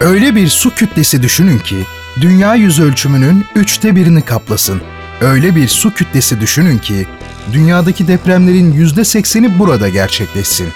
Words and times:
Öyle 0.00 0.34
bir 0.34 0.48
su 0.48 0.74
kütlesi 0.74 1.22
düşünün 1.22 1.58
ki 1.58 1.76
dünya 2.20 2.54
yüz 2.54 2.80
ölçümünün 2.80 3.44
üçte 3.54 3.96
birini 3.96 4.22
kaplasın. 4.22 4.82
Öyle 5.20 5.56
bir 5.56 5.68
su 5.68 5.94
kütlesi 5.94 6.40
düşünün 6.40 6.78
ki 6.78 7.06
dünyadaki 7.52 8.08
depremlerin 8.08 8.72
yüzde 8.72 9.04
sekseni 9.04 9.58
burada 9.58 9.88
gerçekleşsin. 9.88 10.68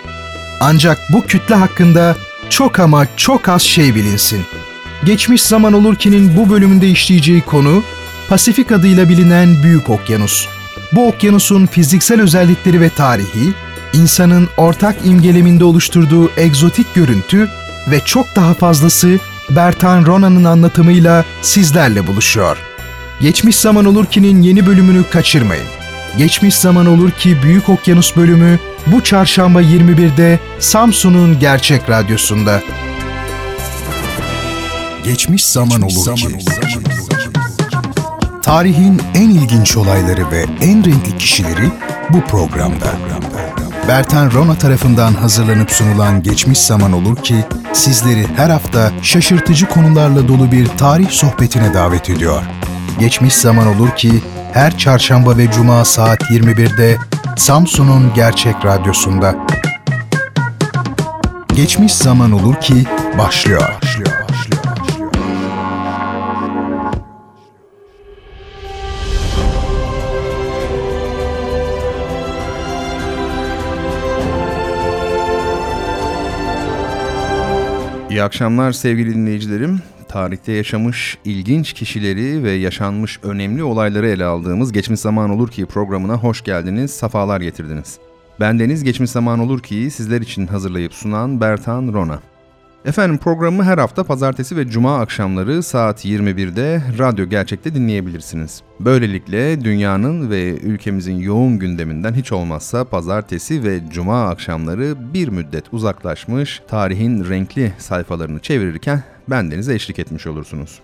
Ancak 0.60 0.98
bu 1.12 1.26
kütle 1.26 1.54
hakkında 1.54 2.16
çok 2.50 2.78
ama 2.78 3.06
çok 3.16 3.48
az 3.48 3.62
şey 3.62 3.94
bilinsin. 3.94 4.40
Geçmiş 5.04 5.42
zaman 5.42 5.72
olur 5.72 5.96
ki'nin 5.96 6.36
bu 6.36 6.50
bölümünde 6.50 6.88
işleyeceği 6.88 7.40
konu 7.40 7.82
Pasifik 8.28 8.72
adıyla 8.72 9.08
bilinen 9.08 9.62
Büyük 9.62 9.90
Okyanus. 9.90 10.48
Bu 10.92 11.08
okyanusun 11.08 11.66
fiziksel 11.66 12.20
özellikleri 12.20 12.80
ve 12.80 12.88
tarihi, 12.88 13.52
insanın 13.92 14.48
ortak 14.56 14.96
imgeleminde 15.04 15.64
oluşturduğu 15.64 16.30
egzotik 16.36 16.94
görüntü 16.94 17.48
ve 17.90 18.00
çok 18.04 18.36
daha 18.36 18.54
fazlası 18.54 19.18
Bertan 19.50 20.06
Rona'nın 20.06 20.44
anlatımıyla 20.44 21.24
sizlerle 21.42 22.06
buluşuyor. 22.06 22.58
Geçmiş 23.20 23.56
Zaman 23.56 23.84
Olur 23.84 24.06
ki'nin 24.06 24.42
yeni 24.42 24.66
bölümünü 24.66 25.04
kaçırmayın. 25.10 25.66
Geçmiş 26.18 26.54
Zaman 26.54 26.86
Olur 26.86 27.10
ki 27.10 27.42
Büyük 27.42 27.68
Okyanus 27.68 28.16
bölümü 28.16 28.58
bu 28.86 29.04
çarşamba 29.04 29.62
21'de 29.62 30.38
Samsun'un 30.58 31.38
Gerçek 31.40 31.90
Radyosu'nda. 31.90 32.60
Geçmiş 35.04 35.44
Zaman 35.46 35.82
Olur 35.82 36.16
ki. 36.16 36.38
Tarihin 38.42 39.02
en 39.14 39.30
ilginç 39.30 39.76
olayları 39.76 40.30
ve 40.30 40.46
en 40.60 40.84
renkli 40.84 41.18
kişileri 41.18 41.70
bu 42.10 42.24
programda. 42.24 42.92
Bertan 43.88 44.32
Rona 44.32 44.54
tarafından 44.54 45.14
hazırlanıp 45.14 45.70
sunulan 45.70 46.22
Geçmiş 46.22 46.58
Zaman 46.58 46.92
Olur 46.92 47.16
ki 47.16 47.44
sizleri 47.72 48.26
her 48.36 48.50
hafta 48.50 48.92
şaşırtıcı 49.02 49.68
konularla 49.68 50.28
dolu 50.28 50.52
bir 50.52 50.66
tarih 50.66 51.10
sohbetine 51.10 51.74
davet 51.74 52.10
ediyor. 52.10 52.42
Geçmiş 52.98 53.34
Zaman 53.34 53.66
Olur 53.66 53.90
ki 53.90 54.22
her 54.52 54.78
çarşamba 54.78 55.36
ve 55.36 55.50
cuma 55.50 55.84
saat 55.84 56.22
21'de 56.22 56.96
Samsun'un 57.36 58.14
Gerçek 58.14 58.54
Radyosu'nda. 58.64 59.34
Geçmiş 61.54 61.94
Zaman 61.94 62.32
Olur 62.32 62.54
ki 62.54 62.84
başlıyor. 63.18 63.62
başlıyor. 63.82 64.09
İyi 78.10 78.22
akşamlar 78.22 78.72
sevgili 78.72 79.14
dinleyicilerim. 79.14 79.80
Tarihte 80.08 80.52
yaşamış 80.52 81.18
ilginç 81.24 81.72
kişileri 81.72 82.44
ve 82.44 82.50
yaşanmış 82.50 83.20
önemli 83.22 83.62
olayları 83.62 84.08
ele 84.08 84.24
aldığımız 84.24 84.72
Geçmiş 84.72 85.00
Zaman 85.00 85.30
Olur 85.30 85.48
Ki 85.48 85.66
programına 85.66 86.16
hoş 86.16 86.44
geldiniz, 86.44 86.90
safalar 86.90 87.40
getirdiniz. 87.40 87.98
Ben 88.40 88.58
Deniz 88.58 88.84
Geçmiş 88.84 89.10
Zaman 89.10 89.38
Olur 89.38 89.62
Ki 89.62 89.90
sizler 89.90 90.20
için 90.20 90.46
hazırlayıp 90.46 90.94
sunan 90.94 91.40
Bertan 91.40 91.92
Rona. 91.92 92.20
Efendim 92.84 93.18
programı 93.18 93.64
her 93.64 93.78
hafta 93.78 94.04
pazartesi 94.04 94.56
ve 94.56 94.68
cuma 94.68 95.00
akşamları 95.00 95.62
saat 95.62 96.04
21'de 96.04 96.82
Radyo 96.98 97.26
Gerçek'te 97.26 97.74
dinleyebilirsiniz. 97.74 98.62
Böylelikle 98.80 99.64
dünyanın 99.64 100.30
ve 100.30 100.58
ülkemizin 100.58 101.16
yoğun 101.16 101.58
gündeminden 101.58 102.14
hiç 102.14 102.32
olmazsa 102.32 102.84
pazartesi 102.84 103.64
ve 103.64 103.80
cuma 103.90 104.28
akşamları 104.28 105.14
bir 105.14 105.28
müddet 105.28 105.64
uzaklaşmış, 105.72 106.62
tarihin 106.68 107.28
renkli 107.28 107.72
sayfalarını 107.78 108.38
çevirirken 108.40 109.02
bendenize 109.28 109.74
eşlik 109.74 109.98
etmiş 109.98 110.26
olursunuz. 110.26 110.80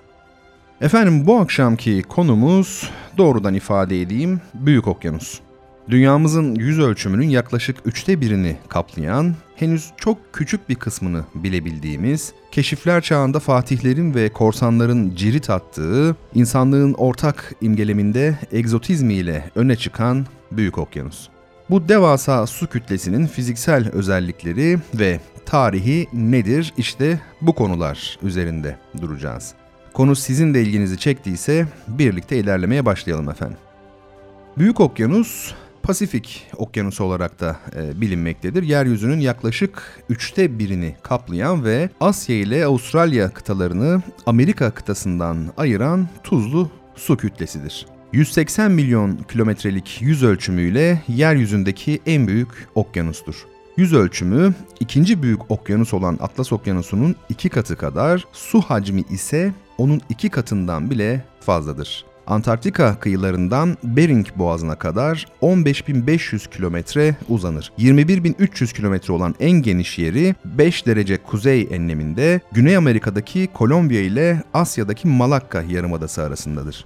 Efendim 0.80 1.26
bu 1.26 1.38
akşamki 1.38 2.02
konumuz 2.02 2.90
doğrudan 3.18 3.54
ifade 3.54 4.00
edeyim 4.00 4.40
Büyük 4.54 4.88
Okyanus. 4.88 5.45
Dünyamızın 5.88 6.54
yüz 6.54 6.78
ölçümünün 6.78 7.28
yaklaşık 7.28 7.76
üçte 7.84 8.20
birini 8.20 8.56
kaplayan, 8.68 9.34
henüz 9.56 9.90
çok 9.96 10.18
küçük 10.32 10.68
bir 10.68 10.74
kısmını 10.74 11.24
bilebildiğimiz, 11.34 12.32
keşifler 12.52 13.00
çağında 13.00 13.40
fatihlerin 13.40 14.14
ve 14.14 14.28
korsanların 14.28 15.14
cirit 15.14 15.50
attığı, 15.50 16.16
insanlığın 16.34 16.94
ortak 16.94 17.54
imgeleminde 17.60 18.38
egzotizmiyle 18.52 19.50
öne 19.54 19.76
çıkan 19.76 20.26
Büyük 20.52 20.78
Okyanus. 20.78 21.28
Bu 21.70 21.88
devasa 21.88 22.46
su 22.46 22.66
kütlesinin 22.66 23.26
fiziksel 23.26 23.90
özellikleri 23.92 24.78
ve 24.94 25.20
tarihi 25.46 26.06
nedir? 26.12 26.74
İşte 26.76 27.20
bu 27.40 27.52
konular 27.52 28.18
üzerinde 28.22 28.76
duracağız. 29.00 29.54
Konu 29.92 30.16
sizin 30.16 30.54
de 30.54 30.62
ilginizi 30.62 30.98
çektiyse 30.98 31.66
birlikte 31.88 32.38
ilerlemeye 32.38 32.86
başlayalım 32.86 33.28
efendim. 33.28 33.58
Büyük 34.58 34.80
Okyanus 34.80 35.54
Pasifik 35.86 36.46
Okyanusu 36.56 37.04
olarak 37.04 37.40
da 37.40 37.56
e, 37.76 38.00
bilinmektedir. 38.00 38.62
Yeryüzünün 38.62 39.20
yaklaşık 39.20 40.02
üçte 40.08 40.58
birini 40.58 40.96
kaplayan 41.02 41.64
ve 41.64 41.90
Asya 42.00 42.36
ile 42.36 42.66
Avustralya 42.66 43.30
kıtalarını 43.30 44.02
Amerika 44.26 44.70
kıtasından 44.70 45.52
ayıran 45.56 46.08
tuzlu 46.24 46.70
su 46.94 47.16
kütlesidir. 47.16 47.86
180 48.12 48.70
milyon 48.70 49.16
kilometrelik 49.16 49.98
yüz 50.00 50.22
ölçümüyle 50.22 51.02
yeryüzündeki 51.08 52.00
en 52.06 52.26
büyük 52.28 52.68
okyanustur. 52.74 53.46
Yüz 53.76 53.94
ölçümü 53.94 54.54
ikinci 54.80 55.22
büyük 55.22 55.50
okyanus 55.50 55.94
olan 55.94 56.18
Atlas 56.20 56.52
Okyanusu'nun 56.52 57.16
iki 57.28 57.48
katı 57.48 57.76
kadar, 57.76 58.24
su 58.32 58.60
hacmi 58.60 59.02
ise 59.10 59.52
onun 59.78 60.00
iki 60.08 60.28
katından 60.30 60.90
bile 60.90 61.24
fazladır. 61.40 62.05
Antarktika 62.26 63.00
kıyılarından 63.00 63.76
Bering 63.84 64.26
Boğazı'na 64.36 64.74
kadar 64.74 65.26
15.500 65.42 66.50
kilometre 66.50 67.16
uzanır. 67.28 67.72
21.300 67.78 68.74
kilometre 68.74 69.12
olan 69.12 69.34
en 69.40 69.50
geniş 69.50 69.98
yeri 69.98 70.34
5 70.44 70.86
derece 70.86 71.16
kuzey 71.16 71.68
enleminde 71.70 72.40
Güney 72.52 72.76
Amerika'daki 72.76 73.48
Kolombiya 73.54 74.00
ile 74.00 74.42
Asya'daki 74.54 75.08
Malakka 75.08 75.62
Yarımadası 75.62 76.22
arasındadır. 76.22 76.84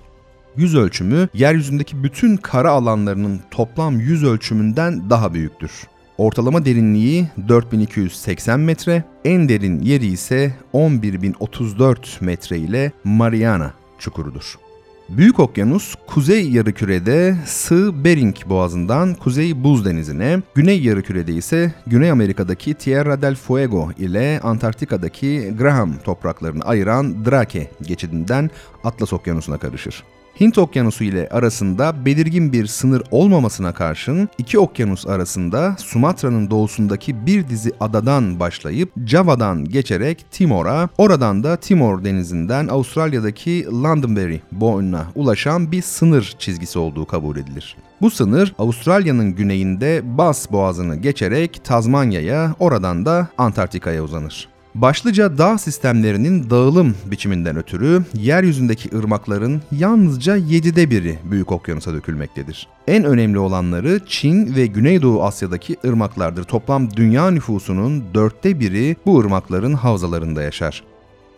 Yüz 0.57 0.77
ölçümü 0.77 1.29
yeryüzündeki 1.35 2.03
bütün 2.03 2.37
kara 2.37 2.71
alanlarının 2.71 3.41
toplam 3.51 4.01
yüz 4.01 4.25
ölçümünden 4.25 5.11
daha 5.11 5.35
büyüktür. 5.35 5.71
Ortalama 6.19 6.65
derinliği 6.65 7.29
4280 7.49 8.61
metre, 8.61 9.05
en 9.25 9.49
derin 9.49 9.81
yeri 9.81 10.07
ise 10.07 10.55
11034 10.73 12.21
metre 12.21 12.59
ile 12.59 12.93
Mariana 13.05 13.75
çukurudur. 13.99 14.70
Büyük 15.17 15.41
Okyanus, 15.41 15.95
kuzey 16.07 16.51
yarımkürede 16.51 17.37
sığ 17.47 18.05
Bering 18.05 18.37
Boğazı'ndan 18.47 19.15
Kuzey 19.15 19.65
Buz 19.65 19.85
Denizi'ne, 19.85 20.43
güney 20.55 20.83
yarımkürede 20.83 21.33
ise 21.33 21.75
Güney 21.87 22.11
Amerika'daki 22.11 22.75
Tierra 22.75 23.23
del 23.23 23.35
Fuego 23.35 23.91
ile 23.99 24.41
Antarktika'daki 24.43 25.55
Graham 25.59 25.99
topraklarını 26.05 26.65
ayıran 26.65 27.25
Drake 27.25 27.71
geçidinden 27.83 28.51
Atlas 28.85 29.13
Okyanusu'na 29.13 29.59
karışır. 29.59 30.05
Hint 30.41 30.59
Okyanusu 30.59 31.05
ile 31.05 31.29
arasında 31.29 32.05
belirgin 32.05 32.53
bir 32.53 32.67
sınır 32.67 33.03
olmamasına 33.11 33.75
karşın 33.75 34.29
iki 34.39 34.59
okyanus 34.59 35.07
arasında 35.07 35.77
Sumatra'nın 35.79 36.51
doğusundaki 36.51 37.27
bir 37.27 37.49
dizi 37.49 37.73
adadan 37.81 38.41
başlayıp 38.41 38.93
Java'dan 39.07 39.65
geçerek 39.65 40.25
Timor'a, 40.31 40.89
oradan 40.99 41.45
da 41.45 41.57
Timor 41.57 42.05
denizinden 42.05 42.69
Avustralya'daki 42.69 43.67
Londonderry 43.67 44.41
boyuna 44.53 45.07
ulaşan 45.15 45.73
bir 45.73 45.83
sınır 45.83 46.35
çizgisi 46.39 46.79
olduğu 46.79 47.07
kabul 47.07 47.37
edilir. 47.37 47.77
Bu 48.01 48.11
sınır 48.11 48.55
Avustralya'nın 48.59 49.35
güneyinde 49.35 50.01
Bass 50.05 50.53
Boğazı'nı 50.53 50.97
geçerek 50.97 51.65
Tazmanya'ya, 51.65 52.55
oradan 52.59 53.07
da 53.07 53.29
Antarktika'ya 53.39 54.03
uzanır. 54.05 54.49
Başlıca 54.75 55.39
dağ 55.39 55.59
sistemlerinin 55.59 56.51
dağılım 56.51 56.97
biçiminden 57.07 57.57
ötürü 57.57 58.05
yeryüzündeki 58.15 58.97
ırmakların 58.97 59.63
yalnızca 59.73 60.39
7'de 60.39 60.91
biri 60.91 61.19
Büyük 61.25 61.53
Okyanus'a 61.53 61.95
dökülmektedir. 61.95 62.69
En 62.87 63.05
önemli 63.05 63.39
olanları 63.39 64.01
Çin 64.07 64.57
ve 64.57 64.67
Güneydoğu 64.67 65.25
Asya'daki 65.25 65.77
ırmaklardır. 65.85 66.45
Toplam 66.45 66.91
dünya 66.97 67.31
nüfusunun 67.31 68.05
dörtte 68.15 68.61
biri 68.61 68.97
bu 69.07 69.21
ırmakların 69.21 69.75
havzalarında 69.75 70.43
yaşar. 70.43 70.83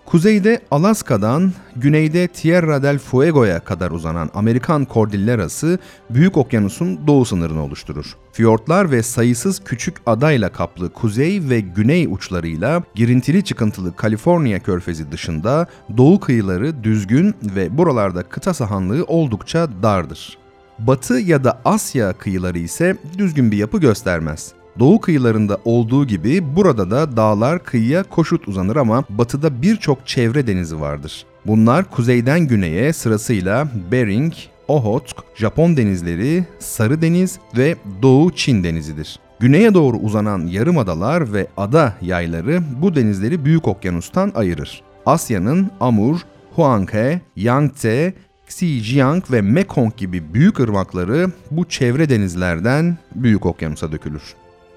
Kuzeyde 0.06 0.60
Alaska'dan 0.70 1.52
güneyde 1.76 2.28
Tierra 2.28 2.82
del 2.82 2.98
Fuego'ya 2.98 3.60
kadar 3.60 3.90
uzanan 3.90 4.30
Amerikan 4.34 4.84
Kordillerası 4.84 5.78
Büyük 6.10 6.36
Okyanus'un 6.36 7.06
doğu 7.06 7.24
sınırını 7.24 7.64
oluşturur. 7.64 8.16
Fiyortlar 8.32 8.90
ve 8.90 9.02
sayısız 9.02 9.64
küçük 9.64 9.96
adayla 10.06 10.48
kaplı 10.48 10.92
kuzey 10.92 11.48
ve 11.50 11.60
güney 11.60 12.06
uçlarıyla 12.06 12.82
girintili 12.94 13.44
çıkıntılı 13.44 13.96
Kaliforniya 13.96 14.58
körfezi 14.58 15.12
dışında 15.12 15.66
doğu 15.96 16.20
kıyıları 16.20 16.84
düzgün 16.84 17.34
ve 17.42 17.78
buralarda 17.78 18.22
kıta 18.22 18.54
sahanlığı 18.54 19.04
oldukça 19.04 19.68
dardır. 19.82 20.38
Batı 20.78 21.14
ya 21.14 21.44
da 21.44 21.60
Asya 21.64 22.12
kıyıları 22.12 22.58
ise 22.58 22.96
düzgün 23.18 23.50
bir 23.50 23.56
yapı 23.56 23.78
göstermez. 23.78 24.52
Doğu 24.78 25.00
kıyılarında 25.00 25.58
olduğu 25.64 26.06
gibi 26.06 26.56
burada 26.56 26.90
da 26.90 27.16
dağlar 27.16 27.64
kıyıya 27.64 28.02
koşut 28.02 28.48
uzanır 28.48 28.76
ama 28.76 29.04
batıda 29.08 29.62
birçok 29.62 30.06
çevre 30.06 30.46
denizi 30.46 30.80
vardır. 30.80 31.24
Bunlar 31.46 31.90
kuzeyden 31.90 32.40
güneye 32.40 32.92
sırasıyla 32.92 33.68
Bering, 33.92 34.32
Ohotsk, 34.68 35.16
Japon 35.34 35.76
denizleri, 35.76 36.44
Sarı 36.58 37.02
Deniz 37.02 37.38
ve 37.56 37.76
Doğu 38.02 38.34
Çin 38.34 38.64
denizidir. 38.64 39.18
Güneye 39.40 39.74
doğru 39.74 39.96
uzanan 39.96 40.46
yarımadalar 40.46 41.32
ve 41.32 41.46
ada 41.56 41.94
yayları 42.02 42.62
bu 42.82 42.94
denizleri 42.94 43.44
Büyük 43.44 43.68
Okyanus'tan 43.68 44.32
ayırır. 44.34 44.82
Asya'nın 45.06 45.70
Amur, 45.80 46.20
Huanghe, 46.54 47.20
Yangtze, 47.36 48.14
Xinjiang 48.48 49.30
ve 49.32 49.42
Mekong 49.42 49.96
gibi 49.96 50.34
büyük 50.34 50.60
ırmakları 50.60 51.32
bu 51.50 51.64
çevre 51.64 52.08
denizlerden 52.08 52.98
Büyük 53.14 53.46
Okyanus'a 53.46 53.92
dökülür. 53.92 54.22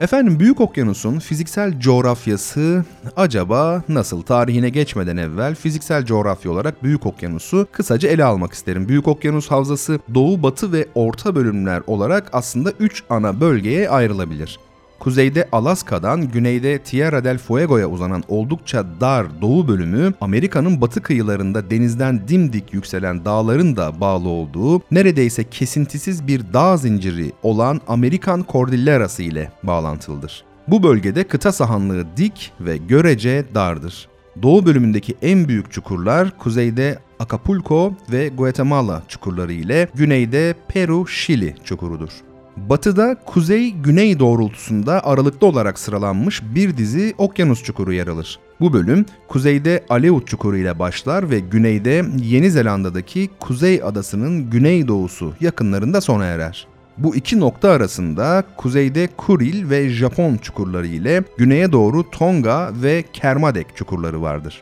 Efendim 0.01 0.39
Büyük 0.39 0.61
Okyanus'un 0.61 1.19
fiziksel 1.19 1.79
coğrafyası 1.79 2.85
acaba 3.15 3.83
nasıl? 3.89 4.21
Tarihine 4.21 4.69
geçmeden 4.69 5.17
evvel 5.17 5.55
fiziksel 5.55 6.05
coğrafya 6.05 6.51
olarak 6.51 6.83
Büyük 6.83 7.05
Okyanus'u 7.05 7.67
kısaca 7.71 8.09
ele 8.09 8.23
almak 8.23 8.53
isterim. 8.53 8.87
Büyük 8.89 9.07
Okyanus 9.07 9.51
Havzası 9.51 9.99
doğu, 10.13 10.43
batı 10.43 10.73
ve 10.73 10.87
orta 10.95 11.35
bölümler 11.35 11.81
olarak 11.87 12.29
aslında 12.33 12.71
3 12.79 13.03
ana 13.09 13.41
bölgeye 13.41 13.89
ayrılabilir. 13.89 14.59
Kuzeyde 15.05 15.49
Alaska'dan 15.51 16.31
güneyde 16.31 16.79
Tierra 16.79 17.23
del 17.23 17.37
Fuego'ya 17.37 17.89
uzanan 17.89 18.23
oldukça 18.27 18.85
dar 19.01 19.41
doğu 19.41 19.67
bölümü 19.67 20.13
Amerika'nın 20.21 20.81
batı 20.81 21.01
kıyılarında 21.01 21.69
denizden 21.69 22.27
dimdik 22.27 22.73
yükselen 22.73 23.25
dağların 23.25 23.75
da 23.75 23.99
bağlı 24.01 24.29
olduğu 24.29 24.81
neredeyse 24.91 25.43
kesintisiz 25.43 26.27
bir 26.27 26.53
dağ 26.53 26.77
zinciri 26.77 27.31
olan 27.43 27.81
Amerikan 27.87 28.43
Kordillerası 28.43 29.23
ile 29.23 29.51
bağlantılıdır. 29.63 30.43
Bu 30.67 30.83
bölgede 30.83 31.23
kıta 31.23 31.51
sahanlığı 31.51 32.05
dik 32.17 32.51
ve 32.59 32.77
görece 32.77 33.45
dardır. 33.55 34.07
Doğu 34.41 34.65
bölümündeki 34.65 35.15
en 35.21 35.47
büyük 35.47 35.71
çukurlar 35.71 36.37
kuzeyde 36.37 36.99
Acapulco 37.19 37.93
ve 38.11 38.27
Guatemala 38.27 39.03
çukurları 39.07 39.53
ile 39.53 39.87
güneyde 39.95 40.55
Peru-Şili 40.67 41.55
çukurudur. 41.63 42.24
Batıda 42.57 43.15
kuzey-güney 43.25 44.19
doğrultusunda 44.19 45.05
aralıklı 45.05 45.47
olarak 45.47 45.79
sıralanmış 45.79 46.43
bir 46.55 46.77
dizi 46.77 47.13
okyanus 47.17 47.63
çukuru 47.63 47.93
yer 47.93 48.07
alır. 48.07 48.39
Bu 48.59 48.73
bölüm 48.73 49.05
kuzeyde 49.27 49.85
Aleut 49.89 50.27
çukuru 50.27 50.57
ile 50.57 50.79
başlar 50.79 51.29
ve 51.29 51.39
güneyde 51.39 52.05
Yeni 52.17 52.51
Zelanda'daki 52.51 53.29
Kuzey 53.39 53.83
Adası'nın 53.83 54.49
güneydoğusu 54.49 55.33
yakınlarında 55.41 56.01
sona 56.01 56.25
erer. 56.25 56.67
Bu 56.97 57.15
iki 57.15 57.39
nokta 57.39 57.69
arasında 57.69 58.43
kuzeyde 58.57 59.09
Kuril 59.17 59.69
ve 59.69 59.89
Japon 59.89 60.37
çukurları 60.37 60.87
ile 60.87 61.23
güneye 61.37 61.71
doğru 61.71 62.09
Tonga 62.09 62.71
ve 62.81 63.03
Kermadec 63.13 63.67
çukurları 63.75 64.21
vardır. 64.21 64.61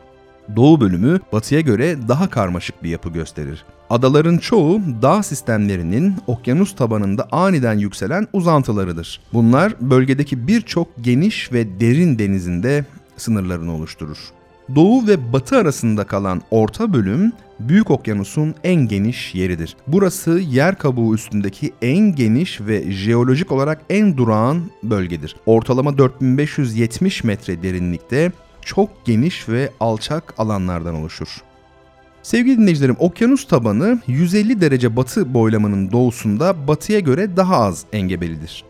Doğu 0.56 0.80
bölümü 0.80 1.20
batıya 1.32 1.60
göre 1.60 1.96
daha 2.08 2.30
karmaşık 2.30 2.82
bir 2.82 2.90
yapı 2.90 3.08
gösterir. 3.08 3.64
Adaların 3.94 4.38
çoğu 4.38 4.80
dağ 5.02 5.22
sistemlerinin 5.22 6.14
okyanus 6.26 6.76
tabanında 6.76 7.28
aniden 7.32 7.78
yükselen 7.78 8.28
uzantılarıdır. 8.32 9.20
Bunlar 9.32 9.74
bölgedeki 9.80 10.48
birçok 10.48 10.88
geniş 11.00 11.52
ve 11.52 11.80
derin 11.80 12.18
denizinde 12.18 12.84
sınırlarını 13.16 13.74
oluşturur. 13.74 14.18
Doğu 14.74 15.06
ve 15.06 15.32
batı 15.32 15.56
arasında 15.56 16.04
kalan 16.04 16.42
orta 16.50 16.92
bölüm 16.92 17.32
Büyük 17.60 17.90
Okyanus'un 17.90 18.54
en 18.64 18.88
geniş 18.88 19.34
yeridir. 19.34 19.76
Burası 19.86 20.30
yer 20.30 20.78
kabuğu 20.78 21.14
üstündeki 21.14 21.72
en 21.82 22.14
geniş 22.14 22.60
ve 22.60 22.92
jeolojik 22.92 23.52
olarak 23.52 23.80
en 23.90 24.16
durağan 24.16 24.62
bölgedir. 24.82 25.36
Ortalama 25.46 25.98
4570 25.98 27.24
metre 27.24 27.62
derinlikte 27.62 28.32
çok 28.62 29.06
geniş 29.06 29.48
ve 29.48 29.70
alçak 29.80 30.34
alanlardan 30.38 30.94
oluşur. 30.94 31.42
Sevgili 32.24 32.58
dinleyicilerim, 32.58 32.96
okyanus 32.98 33.46
tabanı 33.46 33.98
150 34.06 34.60
derece 34.60 34.96
batı 34.96 35.34
boylamanın 35.34 35.92
doğusunda 35.92 36.68
batıya 36.68 37.00
göre 37.00 37.36
daha 37.36 37.56
az 37.56 37.84
engebelidir. 37.92 38.64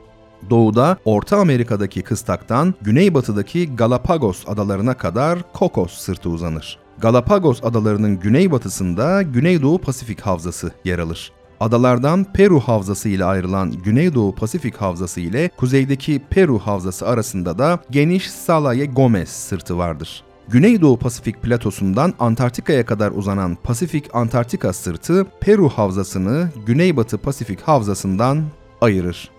Doğuda 0.51 0.97
Orta 1.05 1.39
Amerika'daki 1.39 2.03
kıstaktan 2.03 2.75
güneybatıdaki 2.83 3.77
Galapagos 3.77 4.49
adalarına 4.49 4.95
kadar 4.95 5.53
Kokos 5.53 5.93
sırtı 5.93 6.31
uzanır. 6.31 6.79
Galapagos 6.99 7.65
adalarının 7.65 8.21
güneybatısında 8.21 9.23
Güneydoğu 9.23 9.79
Pasifik 9.79 10.21
Havzası 10.21 10.71
yer 10.85 10.99
alır. 10.99 11.33
Adalardan 11.61 12.25
Peru 12.25 12.61
Havzası 12.61 13.09
ile 13.09 13.25
ayrılan 13.25 13.73
Güneydoğu 13.73 14.35
Pasifik 14.35 14.77
Havzası 14.77 15.21
ile 15.21 15.51
kuzeydeki 15.57 16.23
Peru 16.31 16.59
Havzası 16.59 17.09
arasında 17.09 17.59
da 17.59 17.79
geniş 17.91 18.31
Salaye 18.31 18.87
Gomez 18.87 19.29
sırtı 19.29 19.79
vardır. 19.79 20.25
Güneydoğu 20.49 20.99
Pasifik 20.99 21.43
platosundan 21.43 22.15
Antarktika'ya 22.19 22.87
kadar 22.87 23.11
uzanan 23.11 23.57
Pasifik 23.63 24.15
Antarktika 24.15 24.73
sırtı 24.73 25.27
Peru 25.41 25.69
Havzası'nı 25.69 26.49
Güneybatı 26.67 27.19
Pasifik 27.19 27.61
Havzası'ndan 27.61 28.43
ayırır. 28.81 29.31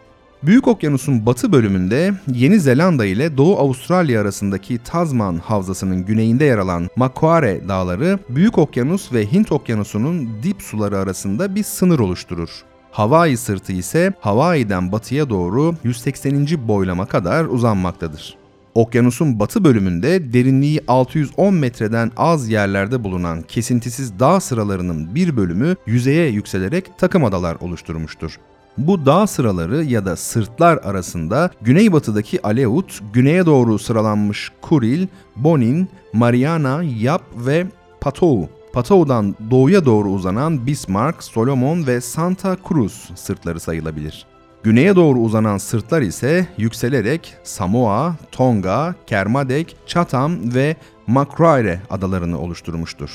Büyük 0.44 0.68
Okyanus'un 0.68 1.26
batı 1.26 1.52
bölümünde 1.52 2.14
Yeni 2.32 2.60
Zelanda 2.60 3.06
ile 3.06 3.38
Doğu 3.38 3.58
Avustralya 3.58 4.22
arasındaki 4.22 4.78
Tasman 4.78 5.38
Havzası'nın 5.38 6.06
güneyinde 6.06 6.46
yer 6.46 6.58
alan 6.58 6.90
Macquarie 6.96 7.68
Dağları, 7.68 8.20
Büyük 8.30 8.58
Okyanus 8.58 9.14
ve 9.14 9.32
Hint 9.32 9.52
Okyanusu'nun 9.52 10.30
dip 10.44 10.62
suları 10.62 10.98
arasında 10.98 11.56
bir 11.56 11.64
sınır 11.64 12.00
oluşturur. 12.00 12.50
Hawaii 12.92 13.38
sırtı 13.38 13.74
ise 13.74 14.14
Hawaii'den 14.20 14.92
batıya 14.92 15.30
doğru 15.30 15.76
180. 15.84 16.68
boylama 16.68 17.06
kadar 17.06 17.46
uzanmaktadır. 17.46 18.45
Okyanusun 18.76 19.40
batı 19.40 19.64
bölümünde 19.64 20.34
derinliği 20.34 20.82
610 20.88 21.54
metreden 21.54 22.12
az 22.18 22.50
yerlerde 22.50 23.04
bulunan 23.04 23.42
kesintisiz 23.42 24.20
dağ 24.20 24.40
sıralarının 24.40 25.16
bir 25.16 25.38
bölümü 25.38 25.76
yüzeye 25.86 26.30
yükselerek 26.30 26.98
takım 26.98 27.26
adalar 27.26 27.56
oluşturmuştur. 27.56 28.40
Bu 28.78 29.06
dağ 29.06 29.28
sıraları 29.28 29.84
ya 29.84 30.06
da 30.06 30.16
sırtlar 30.16 30.78
arasında 30.78 31.50
güneybatıdaki 31.62 32.42
Aleut, 32.42 33.00
güneye 33.14 33.46
doğru 33.46 33.80
sıralanmış 33.80 34.52
Kuril, 34.62 35.08
Bonin, 35.36 35.90
Mariana, 36.14 36.84
Yap 36.84 37.24
ve 37.36 37.68
Patou. 38.02 38.50
Patou'dan 38.74 39.36
doğuya 39.52 39.86
doğru 39.86 40.10
uzanan 40.10 40.68
Bismarck, 40.68 41.24
Solomon 41.24 41.88
ve 41.88 42.02
Santa 42.02 42.58
Cruz 42.68 43.10
sırtları 43.16 43.60
sayılabilir. 43.60 44.35
Güneye 44.66 44.96
doğru 44.96 45.20
uzanan 45.20 45.58
sırtlar 45.58 46.02
ise 46.02 46.48
yükselerek 46.58 47.36
Samoa, 47.44 48.16
Tonga, 48.32 48.96
Kermadec, 49.08 49.74
Chatham 49.88 50.54
ve 50.54 50.76
Macquarie 51.08 51.80
adalarını 51.90 52.40
oluşturmuştur. 52.40 53.10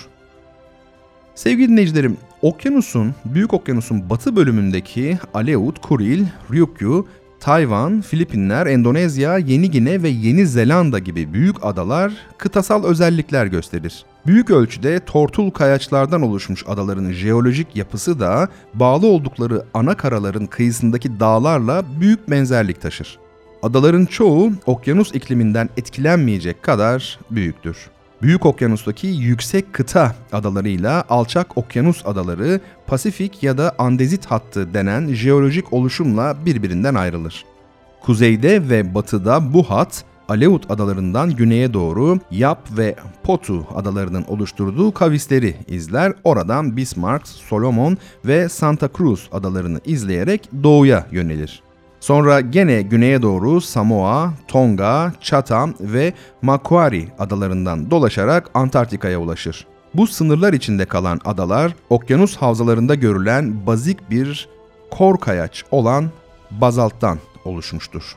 Sevgili 1.35 1.69
dinleyicilerim, 1.69 2.17
okyanusun, 2.43 3.15
Büyük 3.25 3.55
Okyanus'un 3.55 4.11
batı 4.11 4.37
bölümündeki 4.37 5.19
Aleut, 5.35 5.81
Kuril, 5.81 6.25
Ryukyu, 6.53 7.07
Tayvan, 7.41 8.01
Filipinler, 8.01 8.67
Endonezya, 8.67 9.39
Yeni 9.39 9.71
Gine 9.71 10.03
ve 10.03 10.09
Yeni 10.09 10.47
Zelanda 10.47 10.99
gibi 10.99 11.33
büyük 11.33 11.57
adalar 11.65 12.13
kıtasal 12.39 12.85
özellikler 12.85 13.47
gösterir. 13.47 14.05
Büyük 14.27 14.51
ölçüde 14.51 15.01
tortul 15.01 15.51
kayaçlardan 15.51 16.23
oluşmuş 16.23 16.65
adaların 16.67 17.13
jeolojik 17.13 17.77
yapısı 17.77 18.21
da 18.21 18.49
bağlı 18.75 19.07
oldukları 19.07 19.65
ana 19.75 19.97
karaların 19.97 20.47
kıyısındaki 20.47 21.21
dağlarla 21.21 21.85
büyük 22.01 22.31
benzerlik 22.31 22.81
taşır. 22.81 23.19
Adaların 23.63 24.07
çoğu 24.07 24.53
okyanus 24.67 25.15
ikliminden 25.15 25.69
etkilenmeyecek 25.77 26.63
kadar 26.63 27.19
büyüktür. 27.31 27.91
Büyük 28.23 28.47
Okyanus'taki 28.47 29.07
yüksek 29.07 29.73
kıta 29.73 30.15
adalarıyla 30.33 31.05
alçak 31.09 31.59
okyanus 31.59 32.07
adaları 32.07 32.61
Pasifik 32.87 33.43
ya 33.43 33.59
da 33.59 33.75
Andezit 33.79 34.27
hattı 34.27 34.75
denen 34.75 35.15
jeolojik 35.15 35.73
oluşumla 35.73 36.37
birbirinden 36.47 36.95
ayrılır. 36.95 37.45
Kuzeyde 38.01 38.69
ve 38.69 38.95
batıda 38.95 39.55
bu 39.55 39.63
hat 39.63 40.05
Aleut 40.31 40.71
adalarından 40.71 41.31
güneye 41.31 41.75
doğru 41.75 42.19
Yap 42.31 42.69
ve 42.77 42.95
Potu 43.23 43.67
adalarının 43.75 44.25
oluşturduğu 44.29 44.95
kavisleri 44.95 45.57
izler. 45.69 46.13
Oradan 46.25 46.77
Bismarck, 46.77 47.29
Solomon 47.29 47.99
ve 48.25 48.49
Santa 48.49 48.89
Cruz 48.99 49.29
adalarını 49.33 49.81
izleyerek 49.85 50.49
doğuya 50.63 51.07
yönelir. 51.11 51.63
Sonra 52.01 52.41
gene 52.41 52.83
güneye 52.83 53.23
doğru 53.23 53.61
Samoa, 53.61 54.35
Tonga, 54.49 55.13
Chatham 55.21 55.75
ve 55.81 56.13
Macquarie 56.43 57.09
adalarından 57.19 57.91
dolaşarak 57.91 58.51
Antarktika'ya 58.55 59.21
ulaşır. 59.21 59.67
Bu 59.95 60.07
sınırlar 60.07 60.53
içinde 60.53 60.85
kalan 60.85 61.21
adalar 61.25 61.75
okyanus 61.89 62.37
havzalarında 62.37 62.95
görülen 62.95 63.67
bazik 63.67 64.11
bir 64.11 64.49
kor 64.91 65.19
kayaç 65.19 65.65
olan 65.71 66.11
bazalttan 66.51 67.19
oluşmuştur. 67.45 68.17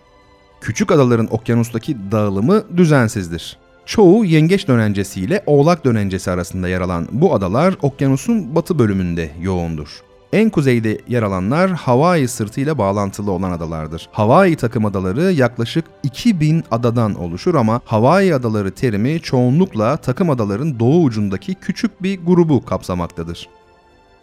Küçük 0.63 0.91
adaların 0.91 1.33
okyanustaki 1.33 1.97
dağılımı 2.11 2.63
düzensizdir. 2.77 3.57
Çoğu 3.85 4.25
yengeç 4.25 4.67
dönencesi 4.67 5.21
ile 5.21 5.43
oğlak 5.45 5.85
dönencesi 5.85 6.31
arasında 6.31 6.67
yer 6.67 6.81
alan 6.81 7.07
bu 7.11 7.35
adalar 7.35 7.75
okyanusun 7.81 8.55
batı 8.55 8.79
bölümünde 8.79 9.31
yoğundur. 9.41 10.01
En 10.33 10.49
kuzeyde 10.49 10.97
yer 11.07 11.23
alanlar 11.23 11.71
Hawaii 11.71 12.27
sırtıyla 12.27 12.77
bağlantılı 12.77 13.31
olan 13.31 13.51
adalardır. 13.51 14.09
Hawaii 14.11 14.55
takım 14.55 14.85
adaları 14.85 15.31
yaklaşık 15.31 15.85
2000 16.03 16.63
adadan 16.71 17.15
oluşur 17.15 17.55
ama 17.55 17.81
Hawaii 17.85 18.35
adaları 18.35 18.71
terimi 18.71 19.19
çoğunlukla 19.19 19.97
takım 19.97 20.29
adaların 20.29 20.79
doğu 20.79 21.03
ucundaki 21.03 21.55
küçük 21.55 22.03
bir 22.03 22.19
grubu 22.19 22.65
kapsamaktadır. 22.65 23.49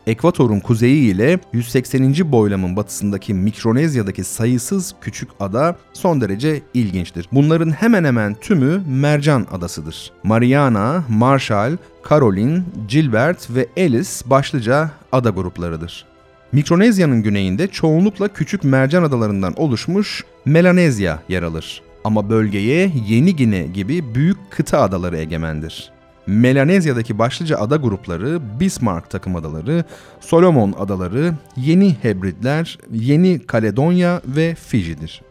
Ekvatorun 0.06 0.60
kuzeyi 0.60 1.14
ile 1.14 1.38
180. 1.52 2.32
boylamın 2.32 2.76
batısındaki 2.76 3.34
Mikronezya'daki 3.34 4.24
sayısız 4.24 4.94
küçük 5.00 5.28
ada 5.40 5.76
son 5.92 6.20
derece 6.20 6.62
ilginçtir. 6.74 7.28
Bunların 7.32 7.70
hemen 7.70 8.04
hemen 8.04 8.34
tümü 8.34 8.82
mercan 8.88 9.46
adasıdır. 9.52 10.12
Mariana, 10.22 11.04
Marshall, 11.08 11.76
Caroline, 12.10 12.62
Gilbert 12.88 13.50
ve 13.50 13.66
Ellis 13.76 14.22
başlıca 14.26 14.90
ada 15.12 15.30
gruplarıdır. 15.30 16.04
Mikronezya'nın 16.52 17.22
güneyinde 17.22 17.66
çoğunlukla 17.66 18.28
küçük 18.28 18.64
mercan 18.64 19.02
adalarından 19.02 19.54
oluşmuş 19.56 20.24
Melanezya 20.44 21.22
yer 21.28 21.42
alır. 21.42 21.82
Ama 22.04 22.30
bölgeye 22.30 22.92
Yeni 23.08 23.36
Gine 23.36 23.62
gibi 23.62 24.14
büyük 24.14 24.36
kıta 24.50 24.80
adaları 24.80 25.16
egemendir. 25.16 25.92
Melanezya'daki 26.30 27.18
başlıca 27.18 27.58
ada 27.58 27.76
grupları 27.76 28.40
Bismarck 28.60 29.10
takım 29.10 29.36
adaları, 29.36 29.84
Solomon 30.20 30.74
adaları, 30.78 31.34
Yeni 31.56 31.96
Hebridler, 32.02 32.78
Yeni 32.92 33.38
Kaledonya 33.46 34.20
ve 34.26 34.54
Fiji'dir. 34.54 35.22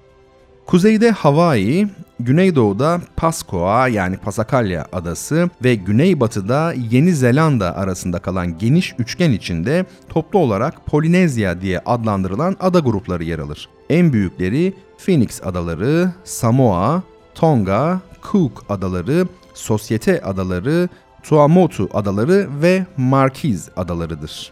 Kuzeyde 0.65 1.12
Hawaii, 1.12 1.88
güneydoğuda 2.20 3.01
Pascoa 3.15 3.88
yani 3.88 4.18
Pasakalya 4.18 4.88
adası 4.94 5.50
ve 5.63 5.75
güneybatıda 5.75 6.74
Yeni 6.91 7.13
Zelanda 7.13 7.77
arasında 7.77 8.20
kalan 8.20 8.58
geniş 8.58 8.96
üçgen 9.00 9.32
içinde 9.32 9.86
toplu 10.10 10.39
olarak 10.39 10.86
Polinezya 10.86 11.62
diye 11.62 11.79
adlandırılan 11.79 12.56
ada 12.60 12.79
grupları 12.79 13.24
yer 13.24 13.39
alır. 13.39 13.70
En 13.89 14.13
büyükleri 14.13 14.74
Phoenix 15.06 15.44
adaları, 15.44 16.12
Samoa, 16.24 17.03
Tonga, 17.36 18.01
Cook 18.32 18.65
adaları, 18.70 19.27
Sosyete 19.60 20.22
adaları, 20.22 20.89
Tuamotu 21.24 21.89
adaları 21.94 22.48
ve 22.62 22.86
Marquiz 22.98 23.70
adalarıdır. 23.75 24.51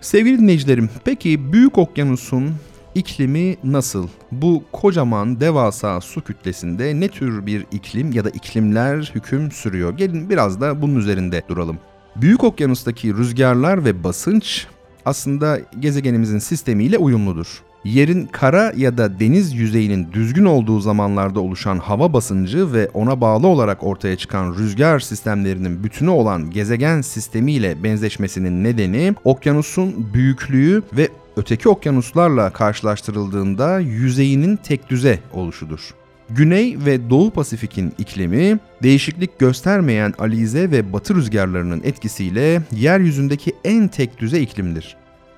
Sevgili 0.00 0.38
dinleyicilerim, 0.38 0.90
peki 1.04 1.52
Büyük 1.52 1.78
Okyanus'un 1.78 2.54
iklimi 2.94 3.56
nasıl? 3.64 4.08
Bu 4.32 4.64
kocaman 4.72 5.40
devasa 5.40 6.00
su 6.00 6.20
kütlesinde 6.20 7.00
ne 7.00 7.08
tür 7.08 7.46
bir 7.46 7.66
iklim 7.72 8.12
ya 8.12 8.24
da 8.24 8.30
iklimler 8.30 9.12
hüküm 9.14 9.50
sürüyor? 9.50 9.96
Gelin 9.96 10.30
biraz 10.30 10.60
da 10.60 10.82
bunun 10.82 10.96
üzerinde 10.96 11.42
duralım. 11.48 11.78
Büyük 12.16 12.44
Okyanus'taki 12.44 13.14
rüzgarlar 13.14 13.84
ve 13.84 14.04
basınç 14.04 14.66
aslında 15.04 15.60
gezegenimizin 15.80 16.38
sistemiyle 16.38 16.98
uyumludur 16.98 17.62
yerin 17.84 18.26
kara 18.26 18.72
ya 18.76 18.98
da 18.98 19.20
deniz 19.20 19.54
yüzeyinin 19.54 20.12
düzgün 20.12 20.44
olduğu 20.44 20.80
zamanlarda 20.80 21.40
oluşan 21.40 21.78
hava 21.78 22.12
basıncı 22.12 22.72
ve 22.72 22.88
ona 22.94 23.20
bağlı 23.20 23.46
olarak 23.46 23.84
ortaya 23.84 24.16
çıkan 24.16 24.54
rüzgar 24.54 25.00
sistemlerinin 25.00 25.84
bütünü 25.84 26.10
olan 26.10 26.50
gezegen 26.50 27.00
sistemiyle 27.00 27.82
benzeşmesinin 27.82 28.64
nedeni 28.64 29.14
okyanusun 29.24 30.08
büyüklüğü 30.14 30.82
ve 30.96 31.08
öteki 31.36 31.68
okyanuslarla 31.68 32.50
karşılaştırıldığında 32.50 33.78
yüzeyinin 33.78 34.56
tek 34.56 34.90
düze 34.90 35.18
oluşudur. 35.32 35.94
Güney 36.30 36.76
ve 36.86 37.10
Doğu 37.10 37.30
Pasifik'in 37.30 37.92
iklimi 37.98 38.58
değişiklik 38.82 39.38
göstermeyen 39.38 40.14
alize 40.18 40.70
ve 40.70 40.92
batı 40.92 41.14
rüzgarlarının 41.14 41.80
etkisiyle 41.84 42.62
yeryüzündeki 42.72 43.52
en 43.64 43.88
tek 43.88 44.18
düze 44.18 44.40
iklimdir. 44.40 44.96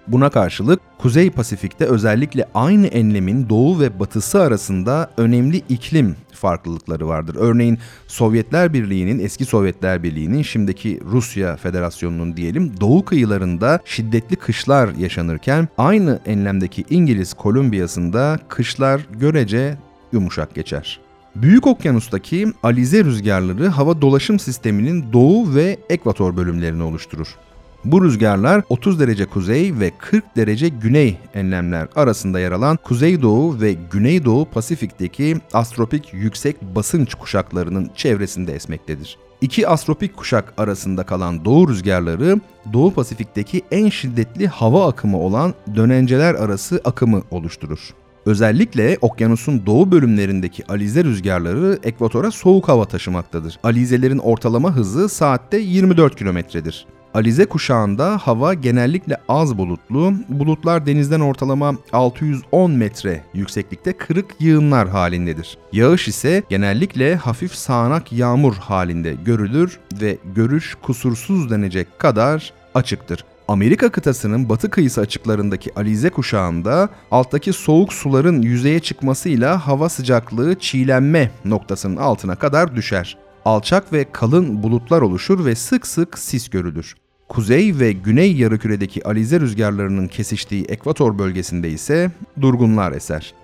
Buna 0.08 0.30
karşılık 0.30 0.80
Kuzey 0.98 1.30
Pasifik'te 1.30 1.84
özellikle 1.84 2.48
aynı 2.54 2.86
enlemin 2.86 3.48
doğu 3.48 3.80
ve 3.80 4.00
batısı 4.00 4.42
arasında 4.42 5.10
önemli 5.16 5.56
iklim 5.68 6.16
farklılıkları 6.32 7.08
vardır. 7.08 7.36
Örneğin 7.38 7.78
Sovyetler 8.06 8.72
Birliği'nin, 8.72 9.18
eski 9.18 9.44
Sovyetler 9.44 10.02
Birliği'nin, 10.02 10.42
şimdiki 10.42 11.00
Rusya 11.04 11.56
Federasyonu'nun 11.56 12.36
diyelim 12.36 12.80
doğu 12.80 13.04
kıyılarında 13.04 13.80
şiddetli 13.84 14.36
kışlar 14.36 14.94
yaşanırken 14.94 15.68
aynı 15.78 16.20
enlemdeki 16.26 16.84
İngiliz 16.90 17.34
Kolombiyası'nda 17.34 18.38
kışlar 18.48 19.06
görece 19.12 19.78
yumuşak 20.12 20.54
geçer. 20.54 21.00
Büyük 21.36 21.66
Okyanus'taki 21.66 22.52
alize 22.62 23.04
rüzgarları 23.04 23.68
hava 23.68 24.00
dolaşım 24.00 24.38
sisteminin 24.38 25.12
doğu 25.12 25.54
ve 25.54 25.78
ekvator 25.88 26.36
bölümlerini 26.36 26.82
oluşturur. 26.82 27.36
Bu 27.84 28.04
rüzgarlar 28.04 28.62
30 28.68 29.00
derece 29.00 29.26
kuzey 29.26 29.80
ve 29.80 29.90
40 29.98 30.36
derece 30.36 30.68
güney 30.68 31.18
enlemler 31.34 31.88
arasında 31.96 32.40
yer 32.40 32.52
alan 32.52 32.76
Kuzeydoğu 32.76 33.60
ve 33.60 33.72
Güneydoğu 33.90 34.44
Pasifik'teki 34.44 35.36
astropik 35.52 36.14
yüksek 36.14 36.62
basınç 36.62 37.14
kuşaklarının 37.14 37.90
çevresinde 37.94 38.54
esmektedir. 38.54 39.18
İki 39.40 39.68
astropik 39.68 40.16
kuşak 40.16 40.54
arasında 40.58 41.02
kalan 41.02 41.44
doğu 41.44 41.68
rüzgarları 41.68 42.40
Doğu 42.72 42.94
Pasifik'teki 42.94 43.62
en 43.70 43.88
şiddetli 43.88 44.46
hava 44.46 44.88
akımı 44.88 45.18
olan 45.18 45.54
dönenceler 45.74 46.34
arası 46.34 46.80
akımı 46.84 47.22
oluşturur. 47.30 47.94
Özellikle 48.26 48.98
okyanusun 49.00 49.66
doğu 49.66 49.92
bölümlerindeki 49.92 50.66
alize 50.66 51.04
rüzgarları 51.04 51.78
ekvatora 51.82 52.30
soğuk 52.30 52.68
hava 52.68 52.84
taşımaktadır. 52.84 53.58
Alizelerin 53.62 54.18
ortalama 54.18 54.76
hızı 54.76 55.08
saatte 55.08 55.58
24 55.58 56.16
kilometredir. 56.16 56.86
Alize 57.16 57.46
kuşağında 57.46 58.18
hava 58.18 58.54
genellikle 58.54 59.16
az 59.28 59.58
bulutlu, 59.58 60.14
bulutlar 60.28 60.86
denizden 60.86 61.20
ortalama 61.20 61.74
610 61.92 62.70
metre 62.70 63.24
yükseklikte 63.34 63.92
kırık 63.92 64.34
yığınlar 64.40 64.88
halindedir. 64.88 65.58
Yağış 65.72 66.08
ise 66.08 66.42
genellikle 66.48 67.16
hafif 67.16 67.54
sağanak 67.54 68.12
yağmur 68.12 68.54
halinde 68.56 69.14
görülür 69.24 69.78
ve 70.00 70.18
görüş 70.34 70.76
kusursuz 70.82 71.50
denecek 71.50 71.98
kadar 71.98 72.52
açıktır. 72.74 73.24
Amerika 73.48 73.88
kıtasının 73.92 74.48
batı 74.48 74.70
kıyısı 74.70 75.00
açıklarındaki 75.00 75.74
Alize 75.74 76.10
kuşağında 76.10 76.88
alttaki 77.10 77.52
soğuk 77.52 77.92
suların 77.92 78.42
yüzeye 78.42 78.80
çıkmasıyla 78.80 79.66
hava 79.66 79.88
sıcaklığı 79.88 80.58
çiğlenme 80.58 81.30
noktasının 81.44 81.96
altına 81.96 82.34
kadar 82.34 82.76
düşer. 82.76 83.18
Alçak 83.44 83.92
ve 83.92 84.06
kalın 84.12 84.62
bulutlar 84.62 85.02
oluşur 85.02 85.44
ve 85.44 85.54
sık 85.54 85.86
sık 85.86 86.18
sis 86.18 86.48
görülür. 86.48 86.94
Kuzey 87.28 87.78
ve 87.78 87.92
güney 87.92 88.36
yarıküredeki 88.36 89.08
alize 89.08 89.40
rüzgarlarının 89.40 90.08
kesiştiği 90.08 90.64
ekvator 90.64 91.18
bölgesinde 91.18 91.70
ise 91.70 92.10
durgunlar 92.40 92.92
eser. 92.92 93.34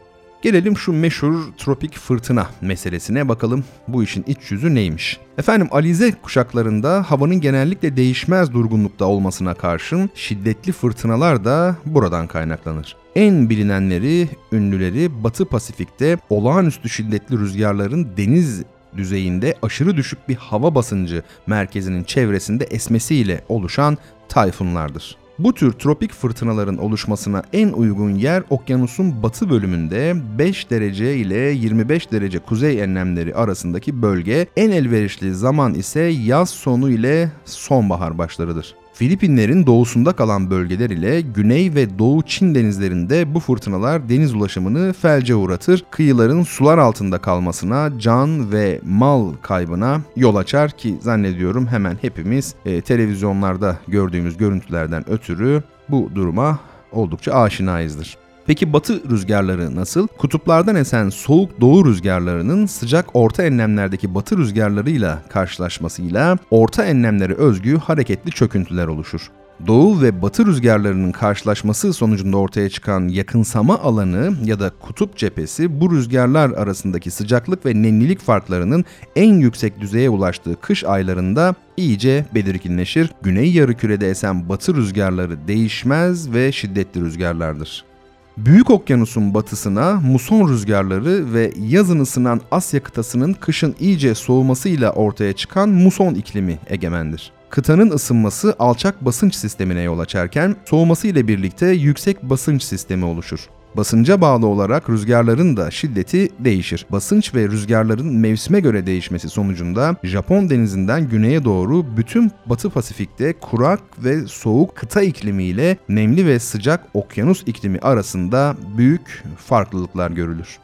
Gelelim 0.43 0.77
şu 0.77 0.93
meşhur 0.93 1.35
tropik 1.59 1.99
fırtına 1.99 2.47
meselesine 2.61 3.29
bakalım 3.29 3.65
bu 3.89 4.03
işin 4.03 4.25
iç 4.27 4.51
yüzü 4.51 4.75
neymiş? 4.75 5.19
Efendim 5.39 5.69
alize 5.71 6.13
kuşaklarında 6.23 7.11
havanın 7.11 7.41
genellikle 7.41 7.97
değişmez 7.97 8.53
durgunlukta 8.53 9.05
olmasına 9.05 9.55
karşın 9.55 10.11
şiddetli 10.15 10.73
fırtınalar 10.73 11.45
da 11.45 11.77
buradan 11.87 12.27
kaynaklanır. 12.27 12.97
En 13.15 13.51
bilinenleri, 13.51 14.29
ünlüleri 14.53 15.25
Batı 15.25 15.45
Pasifik'te 15.45 16.19
olağanüstü 16.31 16.89
şiddetli 16.89 17.39
rüzgarların 17.39 18.09
deniz 18.17 18.63
düzeyinde 18.97 19.55
aşırı 19.63 19.97
düşük 19.97 20.29
bir 20.29 20.37
hava 20.37 20.75
basıncı 20.75 21.23
merkezinin 21.47 22.05
çevresinde 22.05 22.65
esmesiyle 22.65 23.45
oluşan 23.49 23.99
tayfunlardır. 24.29 25.17
Bu 25.39 25.55
tür 25.55 25.73
tropik 25.73 26.13
fırtınaların 26.13 26.79
oluşmasına 26.79 27.43
en 27.53 27.69
uygun 27.69 28.11
yer 28.11 28.43
okyanusun 28.51 29.23
batı 29.23 29.51
bölümünde 29.51 30.17
5 30.39 30.71
derece 30.71 31.17
ile 31.17 31.37
25 31.37 32.13
derece 32.13 32.39
kuzey 32.39 32.83
enlemleri 32.83 33.35
arasındaki 33.35 34.03
bölge, 34.03 34.47
en 34.57 34.71
elverişli 34.71 35.35
zaman 35.35 35.75
ise 35.75 36.01
yaz 36.01 36.51
sonu 36.51 36.91
ile 36.91 37.33
sonbahar 37.45 38.19
başlarıdır. 38.19 38.82
Filipinlerin 38.95 39.67
doğusunda 39.67 40.13
kalan 40.13 40.51
bölgeler 40.51 40.91
ile 40.91 41.21
Güney 41.21 41.75
ve 41.75 41.99
Doğu 41.99 42.23
Çin 42.23 42.55
denizlerinde 42.55 43.35
bu 43.35 43.41
fırtınalar 43.41 44.09
deniz 44.09 44.35
ulaşımını 44.35 44.93
felce 44.93 45.35
uğratır, 45.35 45.85
kıyıların 45.91 46.43
sular 46.43 46.79
altında 46.79 47.19
kalmasına, 47.19 47.99
can 47.99 48.53
ve 48.53 48.81
mal 48.85 49.33
kaybına 49.43 50.01
yol 50.17 50.37
açar 50.37 50.71
ki 50.71 50.97
zannediyorum 51.01 51.67
hemen 51.67 51.99
hepimiz 52.01 52.55
e, 52.67 52.81
televizyonlarda 52.81 53.79
gördüğümüz 53.89 54.37
görüntülerden 54.37 55.11
ötürü 55.11 55.63
bu 55.89 56.11
duruma 56.15 56.59
oldukça 56.93 57.35
aşinayızdır. 57.35 58.22
Peki 58.47 58.73
batı 58.73 59.11
rüzgarları 59.11 59.77
nasıl? 59.77 60.07
Kutuplardan 60.07 60.77
esen 60.77 61.09
soğuk 61.09 61.61
doğu 61.61 61.87
rüzgarlarının 61.87 62.67
sıcak 62.67 63.07
orta 63.15 63.43
enlemlerdeki 63.43 64.15
batı 64.15 64.39
rüzgarlarıyla 64.39 65.23
karşılaşmasıyla 65.29 66.39
orta 66.51 66.85
enlemlere 66.85 67.35
özgü 67.35 67.77
hareketli 67.77 68.31
çöküntüler 68.31 68.87
oluşur. 68.87 69.31
Doğu 69.67 70.03
ve 70.03 70.23
batı 70.23 70.47
rüzgarlarının 70.47 71.13
karşılaşması 71.13 71.93
sonucunda 71.93 72.37
ortaya 72.37 72.69
çıkan 72.69 73.09
yakınsama 73.09 73.79
alanı 73.79 74.35
ya 74.45 74.61
da 74.61 74.71
kutup 74.81 75.17
cephesi 75.17 75.81
bu 75.81 75.91
rüzgarlar 75.91 76.51
arasındaki 76.51 77.11
sıcaklık 77.11 77.67
ve 77.67 77.83
nemlilik 77.83 78.21
farklarının 78.21 78.85
en 79.17 79.35
yüksek 79.35 79.81
düzeye 79.81 80.11
ulaştığı 80.11 80.61
kış 80.61 80.85
aylarında 80.85 81.55
iyice 81.77 82.27
belirginleşir. 82.35 83.11
Güney 83.23 83.53
yarımkürede 83.53 84.11
esen 84.11 84.49
batı 84.49 84.75
rüzgarları 84.75 85.49
değişmez 85.49 86.33
ve 86.33 86.53
şiddetli 86.53 87.01
rüzgarlardır. 87.01 87.92
Büyük 88.37 88.71
Okyanus'un 88.71 89.35
batısına 89.35 90.01
muson 90.01 90.49
rüzgarları 90.49 91.35
ve 91.35 91.53
yazın 91.61 92.01
ısınan 92.01 92.41
Asya 92.51 92.83
kıtasının 92.83 93.33
kışın 93.33 93.75
iyice 93.81 94.15
soğumasıyla 94.15 94.93
ortaya 94.93 95.33
çıkan 95.33 95.69
muson 95.69 96.15
iklimi 96.15 96.59
egemendir. 96.67 97.33
Kıtanın 97.51 97.91
ısınması 97.91 98.57
alçak 98.59 99.05
basınç 99.05 99.35
sistemine 99.35 99.83
yol 99.83 99.99
açarken 99.99 100.57
soğuması 100.65 101.07
ile 101.09 101.29
birlikte 101.29 101.67
yüksek 101.67 102.23
basınç 102.23 102.63
sistemi 102.63 103.05
oluşur. 103.05 103.49
Basınca 103.77 104.21
bağlı 104.21 104.47
olarak 104.47 104.91
rüzgarların 104.91 105.57
da 105.57 105.71
şiddeti 105.71 106.29
değişir. 106.39 106.87
Basınç 106.91 107.35
ve 107.35 107.49
rüzgarların 107.49 108.17
mevsime 108.17 108.61
göre 108.61 108.87
değişmesi 108.87 109.29
sonucunda 109.29 109.97
Japon 110.03 110.51
denizinden 110.51 111.09
güneye 111.09 111.45
doğru 111.45 111.97
bütün 111.97 112.31
Batı 112.47 112.71
Pasifik'te 112.71 113.33
kurak 113.33 113.81
ve 114.05 114.27
soğuk 114.27 114.77
kıta 114.77 115.03
iklimi 115.03 115.45
ile 115.45 115.77
nemli 115.89 116.27
ve 116.27 116.39
sıcak 116.39 116.85
okyanus 116.95 117.43
iklimi 117.47 117.79
arasında 117.79 118.57
büyük 118.77 119.25
farklılıklar 119.37 120.11
görülür. 120.11 120.59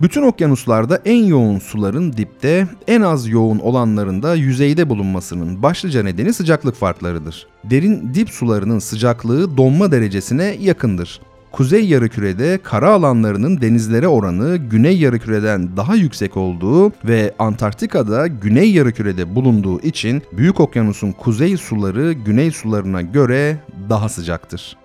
Bütün 0.00 0.22
okyanuslarda 0.22 1.02
en 1.04 1.24
yoğun 1.24 1.58
suların 1.58 2.12
dipte, 2.12 2.66
en 2.86 3.00
az 3.00 3.28
yoğun 3.28 3.58
olanlarında 3.58 4.34
yüzeyde 4.34 4.88
bulunmasının 4.88 5.62
başlıca 5.62 6.02
nedeni 6.02 6.32
sıcaklık 6.32 6.74
farklarıdır. 6.74 7.46
Derin 7.64 8.14
dip 8.14 8.30
sularının 8.30 8.78
sıcaklığı 8.78 9.56
donma 9.56 9.92
derecesine 9.92 10.56
yakındır. 10.60 11.20
Kuzey 11.52 11.84
yarımkürede 11.84 12.58
kara 12.62 12.90
alanlarının 12.90 13.60
denizlere 13.60 14.08
oranı 14.08 14.56
güney 14.56 14.98
yarımküreden 14.98 15.76
daha 15.76 15.94
yüksek 15.94 16.36
olduğu 16.36 16.92
ve 17.04 17.34
Antarktika'da 17.38 18.26
güney 18.26 18.72
yarımkürede 18.72 19.34
bulunduğu 19.34 19.80
için 19.80 20.22
Büyük 20.32 20.60
Okyanus'un 20.60 21.12
kuzey 21.12 21.56
suları 21.56 22.12
güney 22.12 22.50
sularına 22.50 23.02
göre 23.02 23.56
daha 23.88 24.08
sıcaktır. 24.08 24.76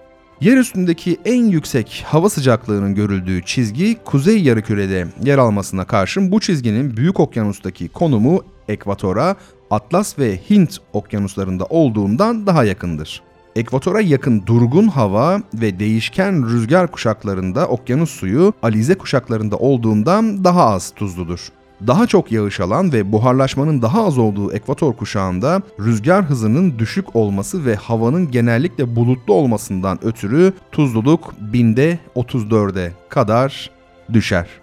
Yer 0.41 0.57
üstündeki 0.57 1.17
en 1.25 1.43
yüksek 1.43 2.03
hava 2.07 2.29
sıcaklığının 2.29 2.95
görüldüğü 2.95 3.41
çizgi 3.45 3.97
kuzey 4.05 4.43
yarımkürede 4.43 5.07
yer 5.23 5.37
almasına 5.37 5.85
karşın 5.85 6.31
bu 6.31 6.39
çizginin 6.39 6.97
Büyük 6.97 7.19
Okyanus'taki 7.19 7.89
konumu 7.89 8.43
ekvatora, 8.67 9.35
Atlas 9.71 10.19
ve 10.19 10.39
Hint 10.49 10.77
okyanuslarında 10.93 11.65
olduğundan 11.65 12.47
daha 12.47 12.63
yakındır. 12.63 13.21
Ekvatora 13.55 14.01
yakın 14.01 14.45
durgun 14.45 14.87
hava 14.87 15.41
ve 15.53 15.79
değişken 15.79 16.49
rüzgar 16.49 16.91
kuşaklarında 16.91 17.67
okyanus 17.67 18.09
suyu 18.09 18.53
alize 18.61 18.95
kuşaklarında 18.95 19.57
olduğundan 19.57 20.43
daha 20.43 20.65
az 20.65 20.91
tuzludur. 20.95 21.49
Daha 21.87 22.07
çok 22.07 22.31
yağış 22.31 22.59
alan 22.59 22.93
ve 22.93 23.11
buharlaşmanın 23.11 23.81
daha 23.81 24.05
az 24.05 24.17
olduğu 24.17 24.53
ekvator 24.53 24.93
kuşağında 24.93 25.61
rüzgar 25.79 26.25
hızının 26.25 26.79
düşük 26.79 27.15
olması 27.15 27.65
ve 27.65 27.75
havanın 27.75 28.31
genellikle 28.31 28.95
bulutlu 28.95 29.33
olmasından 29.33 30.05
ötürü 30.05 30.53
tuzluluk 30.71 31.33
binde 31.39 31.99
34'e 32.15 32.91
kadar 33.09 33.71
düşer. 34.13 34.62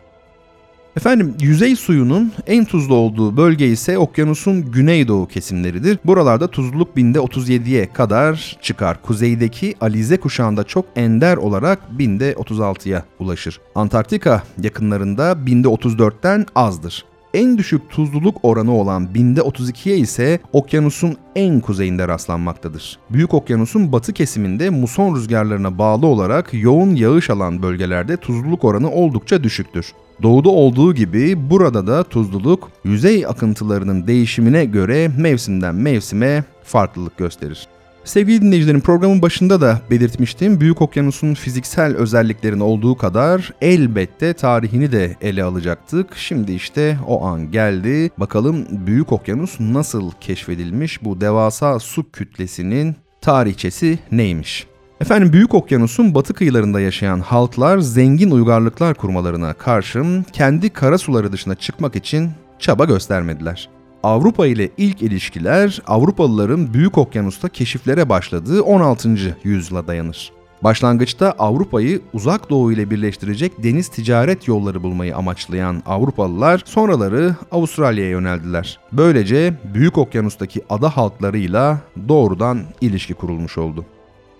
Efendim 0.96 1.34
yüzey 1.40 1.76
suyunun 1.76 2.32
en 2.46 2.64
tuzlu 2.64 2.94
olduğu 2.94 3.36
bölge 3.36 3.66
ise 3.66 3.98
okyanusun 3.98 4.72
güneydoğu 4.72 5.28
kesimleridir. 5.28 5.98
Buralarda 6.04 6.46
tuzluluk 6.46 6.96
binde 6.96 7.18
37'ye 7.18 7.92
kadar 7.92 8.58
çıkar. 8.62 9.02
Kuzeydeki 9.02 9.74
Alize 9.80 10.16
kuşağında 10.16 10.64
çok 10.64 10.84
ender 10.96 11.36
olarak 11.36 11.98
binde 11.98 12.32
36'ya 12.32 13.04
ulaşır. 13.18 13.60
Antarktika 13.74 14.42
yakınlarında 14.62 15.46
binde 15.46 15.68
34'ten 15.68 16.46
azdır. 16.54 17.04
En 17.34 17.58
düşük 17.58 17.90
tuzluluk 17.90 18.36
oranı 18.42 18.74
olan 18.74 19.14
binde 19.14 19.40
32'ye 19.40 19.96
ise 19.96 20.40
okyanusun 20.52 21.16
en 21.36 21.60
kuzeyinde 21.60 22.08
rastlanmaktadır. 22.08 22.98
Büyük 23.10 23.34
okyanusun 23.34 23.92
batı 23.92 24.12
kesiminde 24.12 24.70
muson 24.70 25.14
rüzgarlarına 25.14 25.78
bağlı 25.78 26.06
olarak 26.06 26.54
yoğun 26.54 26.94
yağış 26.94 27.30
alan 27.30 27.62
bölgelerde 27.62 28.16
tuzluluk 28.16 28.64
oranı 28.64 28.90
oldukça 28.90 29.44
düşüktür. 29.44 29.92
Doğuda 30.22 30.48
olduğu 30.48 30.94
gibi 30.94 31.50
burada 31.50 31.86
da 31.86 32.04
tuzluluk 32.04 32.70
yüzey 32.84 33.26
akıntılarının 33.26 34.06
değişimine 34.06 34.64
göre 34.64 35.10
mevsimden 35.18 35.74
mevsime 35.74 36.44
farklılık 36.64 37.18
gösterir. 37.18 37.68
Sevgili 38.04 38.42
dinleyicilerim 38.42 38.80
programın 38.80 39.22
başında 39.22 39.60
da 39.60 39.80
belirtmiştim. 39.90 40.60
Büyük 40.60 40.82
Okyanus'un 40.82 41.34
fiziksel 41.34 41.96
özelliklerin 41.96 42.60
olduğu 42.60 42.96
kadar 42.96 43.52
elbette 43.60 44.32
tarihini 44.32 44.92
de 44.92 45.16
ele 45.20 45.44
alacaktık. 45.44 46.16
Şimdi 46.16 46.52
işte 46.52 46.98
o 47.06 47.24
an 47.24 47.50
geldi. 47.50 48.10
Bakalım 48.18 48.66
Büyük 48.70 49.12
Okyanus 49.12 49.60
nasıl 49.60 50.10
keşfedilmiş? 50.20 51.04
Bu 51.04 51.20
devasa 51.20 51.78
su 51.78 52.10
kütlesinin 52.10 52.96
tarihçesi 53.20 53.98
neymiş? 54.12 54.69
Efendim 55.00 55.32
Büyük 55.32 55.54
Okyanus'un 55.54 56.14
batı 56.14 56.34
kıyılarında 56.34 56.80
yaşayan 56.80 57.20
halklar 57.20 57.78
zengin 57.78 58.30
uygarlıklar 58.30 58.94
kurmalarına 58.94 59.52
karşın 59.52 60.22
kendi 60.32 60.70
kara 60.70 60.98
suları 60.98 61.32
dışına 61.32 61.54
çıkmak 61.54 61.96
için 61.96 62.30
çaba 62.58 62.84
göstermediler. 62.84 63.68
Avrupa 64.02 64.46
ile 64.46 64.70
ilk 64.76 65.02
ilişkiler 65.02 65.82
Avrupalıların 65.86 66.74
Büyük 66.74 66.98
Okyanus'ta 66.98 67.48
keşiflere 67.48 68.08
başladığı 68.08 68.62
16. 68.62 69.36
yüzyıla 69.44 69.86
dayanır. 69.86 70.32
Başlangıçta 70.62 71.34
Avrupa'yı 71.38 72.00
uzak 72.12 72.50
doğu 72.50 72.72
ile 72.72 72.90
birleştirecek 72.90 73.62
deniz 73.62 73.88
ticaret 73.88 74.48
yolları 74.48 74.82
bulmayı 74.82 75.16
amaçlayan 75.16 75.82
Avrupalılar 75.86 76.62
sonraları 76.64 77.36
Avustralya'ya 77.50 78.10
yöneldiler. 78.10 78.78
Böylece 78.92 79.54
Büyük 79.74 79.98
Okyanus'taki 79.98 80.62
ada 80.70 80.96
halklarıyla 80.96 81.78
doğrudan 82.08 82.62
ilişki 82.80 83.14
kurulmuş 83.14 83.58
oldu. 83.58 83.84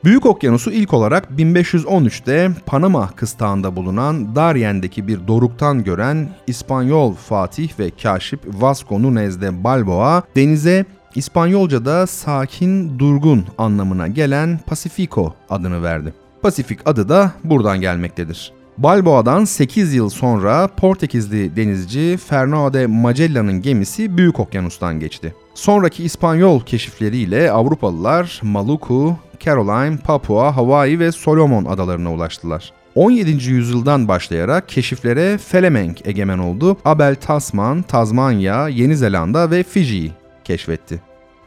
Büyük 0.04 0.26
Okyanus'u 0.26 0.70
ilk 0.70 0.94
olarak 0.94 1.28
1513'te 1.38 2.50
Panama 2.66 3.10
kıstağında 3.10 3.76
bulunan 3.76 4.36
Darien'deki 4.36 5.08
bir 5.08 5.26
doruktan 5.28 5.84
gören 5.84 6.28
İspanyol 6.46 7.14
fatih 7.14 7.78
ve 7.78 7.90
kaşif 8.02 8.40
Vasco 8.46 9.02
Nunez 9.02 9.40
de 9.40 9.64
Balboa 9.64 10.22
denize 10.36 10.84
İspanyolca'da 11.14 12.06
sakin, 12.06 12.98
durgun 12.98 13.44
anlamına 13.58 14.08
gelen 14.08 14.60
Pacifico 14.66 15.34
adını 15.50 15.82
verdi. 15.82 16.14
Pasifik 16.42 16.88
adı 16.88 17.08
da 17.08 17.32
buradan 17.44 17.80
gelmektedir. 17.80 18.52
Balboa'dan 18.78 19.44
8 19.44 19.94
yıl 19.94 20.08
sonra 20.08 20.68
Portekizli 20.76 21.56
denizci 21.56 22.16
Fernando 22.26 22.72
de 22.72 22.86
Magellan'ın 22.86 23.62
gemisi 23.62 24.16
Büyük 24.16 24.40
Okyanus'tan 24.40 25.00
geçti. 25.00 25.34
Sonraki 25.54 26.04
İspanyol 26.04 26.60
keşifleriyle 26.60 27.50
Avrupalılar 27.50 28.40
Maluku, 28.42 29.16
Caroline, 29.40 29.96
Papua, 29.96 30.56
Hawaii 30.56 30.98
ve 30.98 31.12
Solomon 31.12 31.64
adalarına 31.64 32.12
ulaştılar. 32.12 32.72
17. 32.94 33.50
yüzyıldan 33.50 34.08
başlayarak 34.08 34.68
keşiflere 34.68 35.38
Felemenk 35.38 36.06
egemen 36.06 36.38
oldu. 36.38 36.76
Abel 36.84 37.14
Tasman, 37.14 37.82
Tazmanya, 37.82 38.68
Yeni 38.68 38.96
Zelanda 38.96 39.50
ve 39.50 39.62
Fiji'yi 39.62 40.12
keşfetti. 40.44 41.00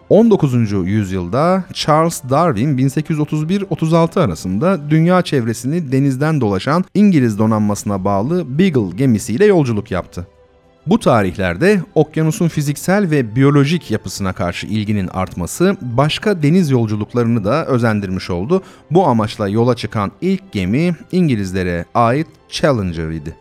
19. 0.10 0.72
yüzyılda 0.72 1.64
Charles 1.74 2.24
Darwin 2.30 2.78
1831-36 2.78 4.22
arasında 4.22 4.90
dünya 4.90 5.22
çevresini 5.22 5.92
denizden 5.92 6.42
dolaşan 6.42 6.86
İngiliz 6.94 7.40
donanmasına 7.40 8.06
bağlı 8.06 8.60
Beagle 8.60 8.96
gemisiyle 8.96 9.46
yolculuk 9.46 9.92
yaptı. 9.92 10.28
Bu 10.88 11.00
tarihlerde 11.00 11.82
okyanusun 11.96 12.48
fiziksel 12.48 13.10
ve 13.12 13.36
biyolojik 13.36 13.92
yapısına 13.92 14.34
karşı 14.34 14.68
ilginin 14.68 15.08
artması 15.08 15.78
başka 15.82 16.44
deniz 16.44 16.70
yolculuklarını 16.70 17.44
da 17.44 17.66
özendirmiş 17.66 18.30
oldu. 18.30 18.64
Bu 18.92 19.08
amaçla 19.08 19.48
yola 19.48 19.76
çıkan 19.76 20.12
ilk 20.22 20.52
gemi 20.52 20.96
İngilizlere 21.12 21.86
ait 21.94 22.28
Challenger 22.50 23.10
idi. 23.10 23.36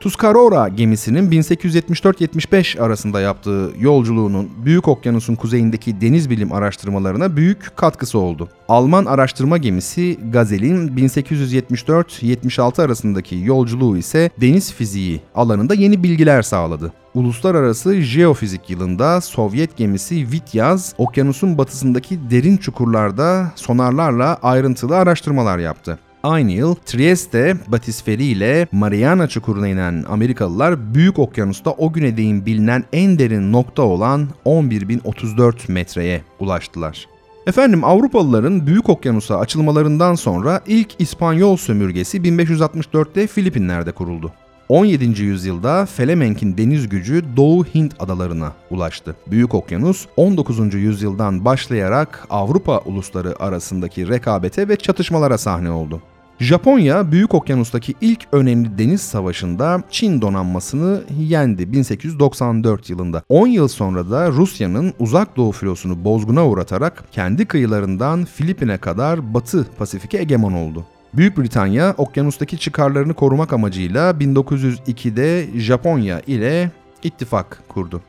Tuscarora 0.00 0.68
gemisinin 0.68 1.30
1874-75 1.30 2.80
arasında 2.80 3.20
yaptığı 3.20 3.72
yolculuğunun 3.78 4.50
Büyük 4.64 4.88
Okyanus'un 4.88 5.34
kuzeyindeki 5.34 6.00
deniz 6.00 6.30
bilim 6.30 6.52
araştırmalarına 6.52 7.36
büyük 7.36 7.76
katkısı 7.76 8.18
oldu. 8.18 8.48
Alman 8.68 9.04
araştırma 9.04 9.56
gemisi 9.58 10.18
Gazel'in 10.32 10.88
1874-76 10.88 12.82
arasındaki 12.82 13.36
yolculuğu 13.44 13.96
ise 13.96 14.30
deniz 14.40 14.72
fiziği 14.72 15.20
alanında 15.34 15.74
yeni 15.74 16.02
bilgiler 16.02 16.42
sağladı. 16.42 16.92
Uluslararası 17.14 18.00
Jeofizik 18.00 18.70
yılında 18.70 19.20
Sovyet 19.20 19.76
gemisi 19.76 20.32
Vityaz, 20.32 20.94
okyanusun 20.98 21.58
batısındaki 21.58 22.30
derin 22.30 22.56
çukurlarda 22.56 23.52
sonarlarla 23.54 24.38
ayrıntılı 24.42 24.96
araştırmalar 24.96 25.58
yaptı. 25.58 25.98
Aynı 26.26 26.52
yıl 26.52 26.74
Trieste 26.74 27.56
batisferi 27.68 28.24
ile 28.24 28.68
Mariana 28.72 29.28
Çukuru'na 29.28 29.68
inen 29.68 30.04
Amerikalılar 30.08 30.94
Büyük 30.94 31.18
Okyanus'ta 31.18 31.70
o 31.70 31.92
güne 31.92 32.16
değin 32.16 32.46
bilinen 32.46 32.84
en 32.92 33.18
derin 33.18 33.52
nokta 33.52 33.82
olan 33.82 34.28
11.034 34.44 35.72
metreye 35.72 36.22
ulaştılar. 36.40 37.06
Efendim 37.46 37.84
Avrupalıların 37.84 38.66
Büyük 38.66 38.88
Okyanus'a 38.88 39.38
açılmalarından 39.38 40.14
sonra 40.14 40.60
ilk 40.66 40.88
İspanyol 40.98 41.56
sömürgesi 41.56 42.18
1564'te 42.18 43.26
Filipinler'de 43.26 43.92
kuruldu. 43.92 44.32
17. 44.68 45.22
yüzyılda 45.22 45.86
Felemenk'in 45.86 46.58
deniz 46.58 46.88
gücü 46.88 47.24
Doğu 47.36 47.64
Hint 47.64 47.94
adalarına 47.98 48.52
ulaştı. 48.70 49.16
Büyük 49.26 49.54
Okyanus 49.54 50.06
19. 50.16 50.74
yüzyıldan 50.74 51.44
başlayarak 51.44 52.26
Avrupa 52.30 52.78
ulusları 52.78 53.42
arasındaki 53.42 54.08
rekabete 54.08 54.68
ve 54.68 54.76
çatışmalara 54.76 55.38
sahne 55.38 55.70
oldu. 55.70 56.02
Japonya 56.40 57.12
Büyük 57.12 57.34
Okyanus'taki 57.34 57.94
ilk 58.00 58.26
önemli 58.32 58.78
deniz 58.78 59.00
savaşında 59.00 59.82
Çin 59.90 60.20
donanmasını 60.20 61.02
yendi 61.18 61.72
1894 61.72 62.90
yılında. 62.90 63.22
10 63.28 63.46
yıl 63.46 63.68
sonra 63.68 64.10
da 64.10 64.30
Rusya'nın 64.30 64.92
Uzak 64.98 65.36
Doğu 65.36 65.52
filosunu 65.52 66.04
bozguna 66.04 66.46
uğratarak 66.48 67.04
kendi 67.12 67.46
kıyılarından 67.46 68.24
Filipin'e 68.24 68.78
kadar 68.78 69.34
Batı 69.34 69.66
Pasifik'e 69.78 70.18
egemen 70.18 70.52
oldu. 70.52 70.84
Büyük 71.14 71.38
Britanya 71.38 71.94
okyanustaki 71.98 72.58
çıkarlarını 72.58 73.14
korumak 73.14 73.52
amacıyla 73.52 74.10
1902'de 74.10 75.46
Japonya 75.60 76.20
ile 76.26 76.70
ittifak 77.02 77.62
kurdu. 77.68 78.00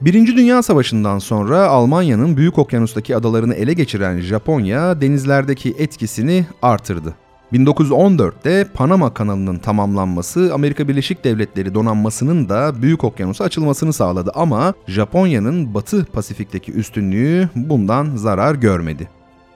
Birinci 0.00 0.36
Dünya 0.36 0.62
Savaşı'ndan 0.62 1.18
sonra 1.18 1.66
Almanya'nın 1.66 2.36
Büyük 2.36 2.58
Okyanus'taki 2.58 3.16
adalarını 3.16 3.54
ele 3.54 3.72
geçiren 3.72 4.20
Japonya 4.20 5.00
denizlerdeki 5.00 5.74
etkisini 5.78 6.46
artırdı. 6.62 7.14
1914'te 7.52 8.66
Panama 8.74 9.14
kanalının 9.14 9.58
tamamlanması 9.58 10.50
Amerika 10.54 10.88
Birleşik 10.88 11.24
Devletleri 11.24 11.74
donanmasının 11.74 12.48
da 12.48 12.82
Büyük 12.82 13.04
Okyanus'a 13.04 13.44
açılmasını 13.44 13.92
sağladı 13.92 14.32
ama 14.34 14.74
Japonya'nın 14.86 15.74
Batı 15.74 16.04
Pasifik'teki 16.04 16.72
üstünlüğü 16.72 17.48
bundan 17.54 18.16
zarar 18.16 18.54
görmedi. 18.54 19.08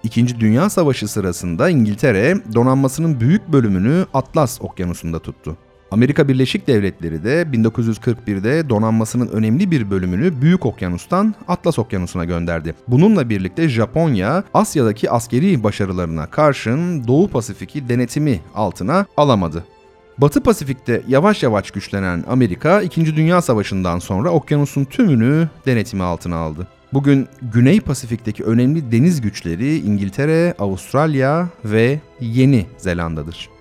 İkinci 0.03 0.41
Dünya 0.41 0.71
Savaşı 0.71 1.09
sırasında 1.09 1.71
İngiltere 1.71 2.37
donanmasının 2.55 3.21
büyük 3.21 3.49
bölümünü 3.49 4.07
Atlas 4.15 4.61
Okyanusu'nda 4.61 5.19
tuttu. 5.19 5.57
Amerika 5.91 6.29
Birleşik 6.29 6.67
Devletleri 6.67 7.25
de 7.25 7.43
1941'de 7.43 8.69
donanmasının 8.69 9.29
önemli 9.29 9.71
bir 9.71 9.91
bölümünü 9.91 10.43
Büyük 10.43 10.67
Okyanus'tan 10.67 11.35
Atlas 11.49 11.79
Okyanusu'na 11.79 12.25
gönderdi. 12.25 12.75
Bununla 12.89 13.29
birlikte 13.29 13.69
Japonya 13.69 14.45
Asya'daki 14.55 15.11
askeri 15.11 15.63
başarılarına 15.63 16.27
karşın 16.27 17.07
Doğu 17.07 17.29
Pasifik'i 17.29 17.89
denetimi 17.89 18.41
altına 18.55 19.07
alamadı. 19.17 19.65
Batı 20.19 20.43
Pasifik'te 20.43 21.03
yavaş 21.09 21.43
yavaş 21.43 21.71
güçlenen 21.71 22.25
Amerika 22.29 22.83
2. 22.83 23.17
Dünya 23.17 23.43
Savaşı'ndan 23.43 23.99
sonra 23.99 24.31
okyanusun 24.31 24.85
tümünü 24.85 25.49
denetimi 25.67 26.03
altına 26.03 26.37
aldı. 26.37 26.67
Bugün 26.93 27.29
Güney 27.43 27.81
Pasifik'teki 27.81 28.45
önemli 28.45 28.93
deniz 28.93 29.21
güçleri 29.21 29.79
İngiltere, 29.79 30.55
Avustralya 30.59 31.49
ve 31.65 32.01
Yeni 32.21 32.67
Zelanda'dır. 32.79 33.60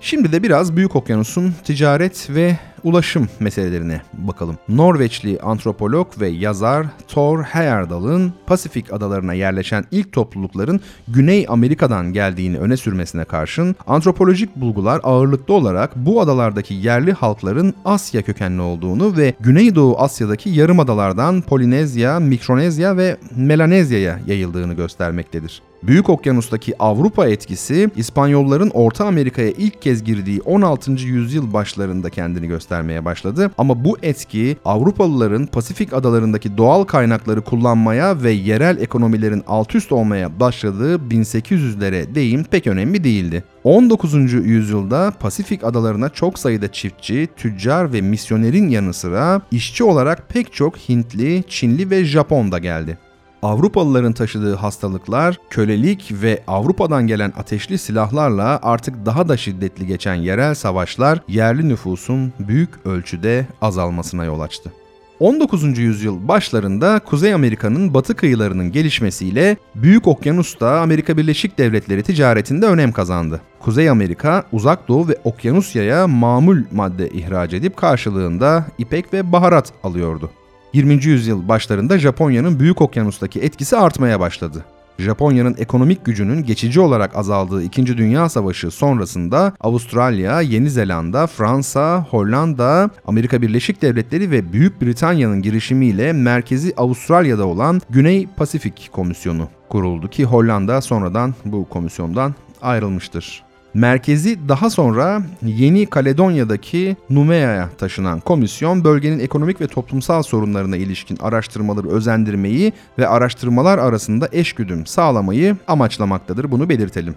Şimdi 0.00 0.32
de 0.32 0.42
biraz 0.42 0.76
Büyük 0.76 0.96
Okyanus'un 0.96 1.54
ticaret 1.64 2.30
ve 2.30 2.56
ulaşım 2.84 3.28
meselelerine 3.40 4.00
bakalım. 4.12 4.58
Norveçli 4.68 5.40
antropolog 5.40 6.20
ve 6.20 6.28
yazar 6.28 6.86
Thor 7.08 7.42
Heyerdahl'ın 7.42 8.32
Pasifik 8.46 8.92
adalarına 8.92 9.34
yerleşen 9.34 9.84
ilk 9.90 10.12
toplulukların 10.12 10.80
Güney 11.08 11.46
Amerika'dan 11.48 12.12
geldiğini 12.12 12.58
öne 12.58 12.76
sürmesine 12.76 13.24
karşın 13.24 13.76
antropolojik 13.86 14.56
bulgular 14.56 15.00
ağırlıklı 15.02 15.54
olarak 15.54 15.96
bu 15.96 16.20
adalardaki 16.20 16.74
yerli 16.74 17.12
halkların 17.12 17.74
Asya 17.84 18.22
kökenli 18.22 18.62
olduğunu 18.62 19.16
ve 19.16 19.34
Güneydoğu 19.40 19.98
Asya'daki 19.98 20.50
yarım 20.50 20.80
adalardan 20.80 21.40
Polinezya, 21.40 22.20
Mikronezya 22.20 22.96
ve 22.96 23.16
Melanezya'ya 23.36 24.20
yayıldığını 24.26 24.74
göstermektedir. 24.74 25.62
Büyük 25.82 26.08
Okyanus'taki 26.08 26.82
Avrupa 26.82 27.28
etkisi 27.28 27.90
İspanyolların 27.96 28.70
Orta 28.70 29.06
Amerika'ya 29.06 29.50
ilk 29.50 29.82
kez 29.82 30.04
girdiği 30.04 30.40
16. 30.40 30.92
yüzyıl 30.92 31.52
başlarında 31.52 32.10
kendini 32.10 32.48
göstermeye 32.48 33.04
başladı. 33.04 33.50
Ama 33.58 33.84
bu 33.84 33.98
etki 34.02 34.56
Avrupalıların 34.64 35.46
Pasifik 35.46 35.92
adalarındaki 35.92 36.56
doğal 36.56 36.84
kaynakları 36.84 37.40
kullanmaya 37.40 38.22
ve 38.22 38.30
yerel 38.30 38.78
ekonomilerin 38.78 39.44
alt 39.46 39.74
üst 39.74 39.92
olmaya 39.92 40.40
başladığı 40.40 40.94
1800'lere 40.96 42.14
değin 42.14 42.44
pek 42.44 42.66
önemli 42.66 43.04
değildi. 43.04 43.44
19. 43.64 44.32
yüzyılda 44.32 45.12
Pasifik 45.20 45.64
adalarına 45.64 46.08
çok 46.08 46.38
sayıda 46.38 46.72
çiftçi, 46.72 47.28
tüccar 47.36 47.92
ve 47.92 48.00
misyonerin 48.00 48.68
yanı 48.68 48.94
sıra 48.94 49.42
işçi 49.50 49.84
olarak 49.84 50.28
pek 50.28 50.52
çok 50.52 50.76
Hintli, 50.76 51.44
Çinli 51.48 51.90
ve 51.90 52.04
Japon 52.04 52.52
da 52.52 52.58
geldi. 52.58 52.98
Avrupalıların 53.42 54.12
taşıdığı 54.12 54.54
hastalıklar, 54.54 55.38
kölelik 55.50 56.12
ve 56.12 56.42
Avrupa'dan 56.46 57.06
gelen 57.06 57.32
ateşli 57.36 57.78
silahlarla 57.78 58.58
artık 58.62 59.06
daha 59.06 59.28
da 59.28 59.36
şiddetli 59.36 59.86
geçen 59.86 60.14
yerel 60.14 60.54
savaşlar 60.54 61.20
yerli 61.28 61.68
nüfusun 61.68 62.32
büyük 62.40 62.70
ölçüde 62.86 63.46
azalmasına 63.60 64.24
yol 64.24 64.40
açtı. 64.40 64.72
19. 65.20 65.78
yüzyıl 65.78 66.28
başlarında 66.28 66.98
Kuzey 66.98 67.34
Amerika'nın 67.34 67.94
batı 67.94 68.16
kıyılarının 68.16 68.72
gelişmesiyle 68.72 69.56
Büyük 69.74 70.06
Okyanus'ta 70.08 70.80
Amerika 70.80 71.16
Birleşik 71.16 71.58
Devletleri 71.58 72.02
ticaretinde 72.02 72.66
önem 72.66 72.92
kazandı. 72.92 73.40
Kuzey 73.60 73.90
Amerika, 73.90 74.44
Uzak 74.52 74.88
Doğu 74.88 75.08
ve 75.08 75.16
Okyanusya'ya 75.24 76.08
mamul 76.08 76.58
madde 76.72 77.08
ihraç 77.08 77.52
edip 77.52 77.76
karşılığında 77.76 78.66
ipek 78.78 79.12
ve 79.12 79.32
baharat 79.32 79.72
alıyordu. 79.84 80.30
20. 80.72 81.04
yüzyıl 81.04 81.48
başlarında 81.48 81.98
Japonya'nın 81.98 82.60
Büyük 82.60 82.82
Okyanus'taki 82.82 83.40
etkisi 83.40 83.76
artmaya 83.76 84.20
başladı. 84.20 84.64
Japonya'nın 84.98 85.56
ekonomik 85.58 86.04
gücünün 86.04 86.44
geçici 86.44 86.80
olarak 86.80 87.16
azaldığı 87.16 87.62
2. 87.62 87.98
Dünya 87.98 88.28
Savaşı 88.28 88.70
sonrasında 88.70 89.52
Avustralya, 89.60 90.40
Yeni 90.40 90.70
Zelanda, 90.70 91.26
Fransa, 91.26 92.06
Hollanda, 92.10 92.90
Amerika 93.06 93.42
Birleşik 93.42 93.82
Devletleri 93.82 94.30
ve 94.30 94.52
Büyük 94.52 94.82
Britanya'nın 94.82 95.42
girişimiyle 95.42 96.12
merkezi 96.12 96.74
Avustralya'da 96.76 97.46
olan 97.46 97.80
Güney 97.90 98.26
Pasifik 98.36 98.90
Komisyonu 98.92 99.48
kuruldu 99.68 100.10
ki 100.10 100.24
Hollanda 100.24 100.80
sonradan 100.80 101.34
bu 101.44 101.68
komisyondan 101.68 102.34
ayrılmıştır. 102.62 103.47
Merkezi 103.74 104.48
daha 104.48 104.70
sonra 104.70 105.22
Yeni 105.42 105.86
Kaledonya'daki 105.86 106.96
Numea'ya 107.10 107.68
taşınan 107.78 108.20
komisyon 108.20 108.84
bölgenin 108.84 109.18
ekonomik 109.18 109.60
ve 109.60 109.66
toplumsal 109.66 110.22
sorunlarına 110.22 110.76
ilişkin 110.76 111.16
araştırmaları 111.16 111.88
özendirmeyi 111.88 112.72
ve 112.98 113.08
araştırmalar 113.08 113.78
arasında 113.78 114.28
eşgüdüm 114.32 114.86
sağlamayı 114.86 115.56
amaçlamaktadır. 115.66 116.50
Bunu 116.50 116.68
belirtelim. 116.68 117.14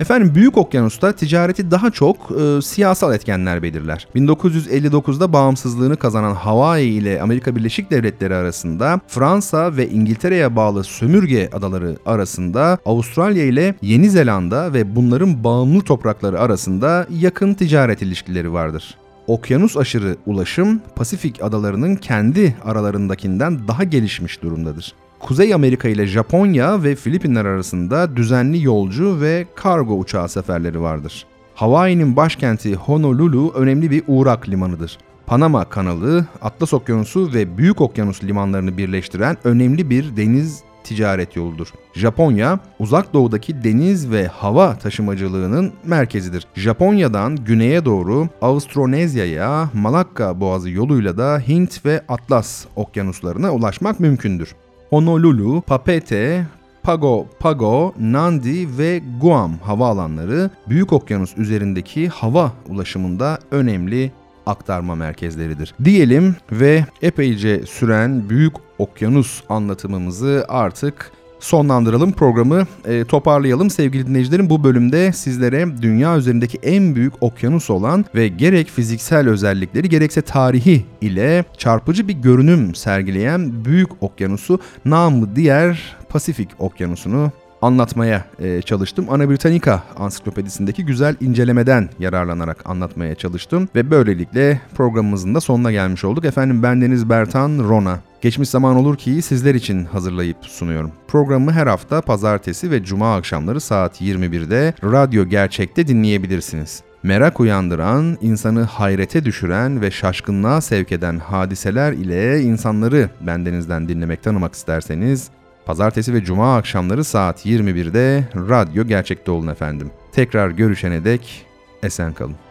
Efendim 0.00 0.34
Büyük 0.34 0.56
Okyanus'ta 0.58 1.12
ticareti 1.12 1.70
daha 1.70 1.90
çok 1.90 2.16
e, 2.16 2.62
siyasal 2.62 3.14
etkenler 3.14 3.62
belirler. 3.62 4.08
1959'da 4.16 5.32
bağımsızlığını 5.32 5.96
kazanan 5.96 6.34
Hawaii 6.34 6.88
ile 6.88 7.22
Amerika 7.22 7.56
Birleşik 7.56 7.90
Devletleri 7.90 8.34
arasında 8.34 9.00
Fransa 9.08 9.76
ve 9.76 9.88
İngiltere'ye 9.88 10.56
bağlı 10.56 10.84
sömürge 10.84 11.50
adaları 11.52 11.96
arasında 12.06 12.78
Avustralya 12.86 13.44
ile 13.44 13.74
Yeni 13.82 14.10
Zelanda 14.10 14.72
ve 14.72 14.96
bunların 14.96 15.44
bağımlı 15.44 15.80
toprakları 15.80 16.40
arasında 16.40 17.06
yakın 17.10 17.54
ticaret 17.54 18.02
ilişkileri 18.02 18.52
vardır 18.52 18.98
okyanus 19.28 19.76
aşırı 19.76 20.16
ulaşım 20.26 20.80
Pasifik 20.96 21.42
adalarının 21.42 21.96
kendi 21.96 22.56
aralarındakinden 22.64 23.68
daha 23.68 23.84
gelişmiş 23.84 24.42
durumdadır. 24.42 24.94
Kuzey 25.20 25.54
Amerika 25.54 25.88
ile 25.88 26.06
Japonya 26.06 26.82
ve 26.82 26.94
Filipinler 26.94 27.44
arasında 27.44 28.16
düzenli 28.16 28.64
yolcu 28.64 29.20
ve 29.20 29.46
kargo 29.54 29.98
uçağı 29.98 30.28
seferleri 30.28 30.80
vardır. 30.80 31.26
Hawaii'nin 31.54 32.16
başkenti 32.16 32.74
Honolulu 32.74 33.52
önemli 33.54 33.90
bir 33.90 34.02
uğrak 34.06 34.48
limanıdır. 34.48 34.98
Panama 35.26 35.64
kanalı, 35.64 36.26
Atlas 36.42 36.74
Okyanusu 36.74 37.32
ve 37.34 37.58
Büyük 37.58 37.80
Okyanus 37.80 38.24
limanlarını 38.24 38.78
birleştiren 38.78 39.36
önemli 39.44 39.90
bir 39.90 40.16
deniz 40.16 40.62
ticaret 40.84 41.36
yoludur. 41.36 41.68
Japonya, 41.94 42.58
uzak 42.78 43.14
doğudaki 43.14 43.64
deniz 43.64 44.10
ve 44.10 44.26
hava 44.26 44.78
taşımacılığının 44.78 45.72
merkezidir. 45.84 46.46
Japonya'dan 46.54 47.36
güneye 47.36 47.84
doğru 47.84 48.28
Austronezya'ya 48.40 49.70
Malakka 49.74 50.40
Boğazı 50.40 50.70
yoluyla 50.70 51.18
da 51.18 51.42
Hint 51.48 51.84
ve 51.86 52.02
Atlas 52.08 52.64
okyanuslarına 52.76 53.52
ulaşmak 53.52 54.00
mümkündür. 54.00 54.54
Honolulu, 54.90 55.60
Papeete, 55.60 56.46
Pago 56.82 57.26
Pago, 57.40 57.94
Nandi 58.00 58.78
ve 58.78 59.02
Guam 59.20 59.58
havaalanları 59.58 60.50
Büyük 60.68 60.92
Okyanus 60.92 61.38
üzerindeki 61.38 62.08
hava 62.08 62.52
ulaşımında 62.68 63.38
önemli 63.50 64.12
aktarma 64.46 64.94
merkezleridir. 64.94 65.74
Diyelim 65.84 66.36
ve 66.52 66.84
epeyce 67.02 67.66
süren 67.66 68.30
Büyük 68.30 68.52
Okyanus 68.78 69.42
anlatımımızı 69.48 70.46
artık 70.48 71.12
sonlandıralım 71.40 72.12
programı 72.12 72.66
e, 72.84 73.04
toparlayalım 73.04 73.70
sevgili 73.70 74.06
dinleyicilerim. 74.06 74.50
Bu 74.50 74.64
bölümde 74.64 75.12
sizlere 75.12 75.82
dünya 75.82 76.16
üzerindeki 76.16 76.58
en 76.62 76.94
büyük 76.94 77.22
okyanus 77.22 77.70
olan 77.70 78.04
ve 78.14 78.28
gerek 78.28 78.68
fiziksel 78.68 79.28
özellikleri 79.28 79.88
gerekse 79.88 80.22
tarihi 80.22 80.84
ile 81.00 81.44
çarpıcı 81.58 82.08
bir 82.08 82.14
görünüm 82.14 82.74
sergileyen 82.74 83.64
büyük 83.64 84.02
okyanusu 84.02 84.60
namı 84.84 85.36
diğer 85.36 85.96
Pasifik 86.08 86.48
okyanusunu 86.58 87.32
anlatmaya 87.62 88.24
e, 88.38 88.62
çalıştım. 88.62 89.06
Ana 89.10 89.30
Britannica 89.30 89.82
ansiklopedisindeki 89.96 90.86
güzel 90.86 91.16
incelemeden 91.20 91.88
yararlanarak 91.98 92.70
anlatmaya 92.70 93.14
çalıştım 93.14 93.68
ve 93.74 93.90
böylelikle 93.90 94.60
programımızın 94.74 95.34
da 95.34 95.40
sonuna 95.40 95.72
gelmiş 95.72 96.04
olduk. 96.04 96.24
Efendim 96.24 96.62
bendeniz 96.62 97.10
Bertan 97.10 97.58
Rona. 97.58 97.98
Geçmiş 98.20 98.48
zaman 98.48 98.76
olur 98.76 98.96
ki 98.96 99.22
sizler 99.22 99.54
için 99.54 99.84
hazırlayıp 99.84 100.36
sunuyorum. 100.42 100.92
Programı 101.08 101.52
her 101.52 101.66
hafta 101.66 102.00
pazartesi 102.00 102.70
ve 102.70 102.84
cuma 102.84 103.16
akşamları 103.16 103.60
saat 103.60 104.00
21'de 104.00 104.74
Radyo 104.84 105.24
Gerçek'te 105.24 105.86
dinleyebilirsiniz. 105.86 106.82
Merak 107.02 107.40
uyandıran, 107.40 108.18
insanı 108.20 108.62
hayrete 108.62 109.24
düşüren 109.24 109.80
ve 109.80 109.90
şaşkınlığa 109.90 110.60
sevk 110.60 110.92
eden 110.92 111.18
hadiseler 111.18 111.92
ile 111.92 112.40
insanları 112.40 113.10
bendenizden 113.20 113.88
dinlemek 113.88 114.22
tanımak 114.22 114.54
isterseniz 114.54 115.30
Pazartesi 115.68 116.14
ve 116.14 116.24
Cuma 116.24 116.56
akşamları 116.56 117.04
saat 117.04 117.46
21'de 117.46 118.28
Radyo 118.34 118.84
Gerçekte 118.84 119.30
olun 119.30 119.48
efendim. 119.48 119.90
Tekrar 120.12 120.50
görüşene 120.50 121.04
dek 121.04 121.46
esen 121.82 122.12
kalın. 122.12 122.47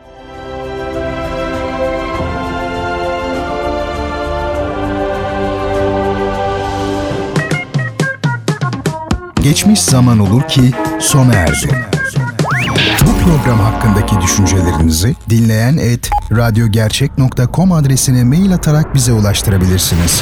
Geçmiş 9.43 9.81
zaman 9.81 10.19
olur 10.19 10.41
ki 10.47 10.71
sona 10.99 11.33
erdi. 11.33 11.85
Bu 13.01 13.23
program 13.25 13.59
hakkındaki 13.59 14.21
düşüncelerinizi 14.21 15.15
dinleyen 15.29 15.77
et 15.77 16.09
radyogercek.com 16.31 17.71
adresine 17.71 18.23
mail 18.23 18.53
atarak 18.53 18.95
bize 18.95 19.13
ulaştırabilirsiniz. 19.13 20.21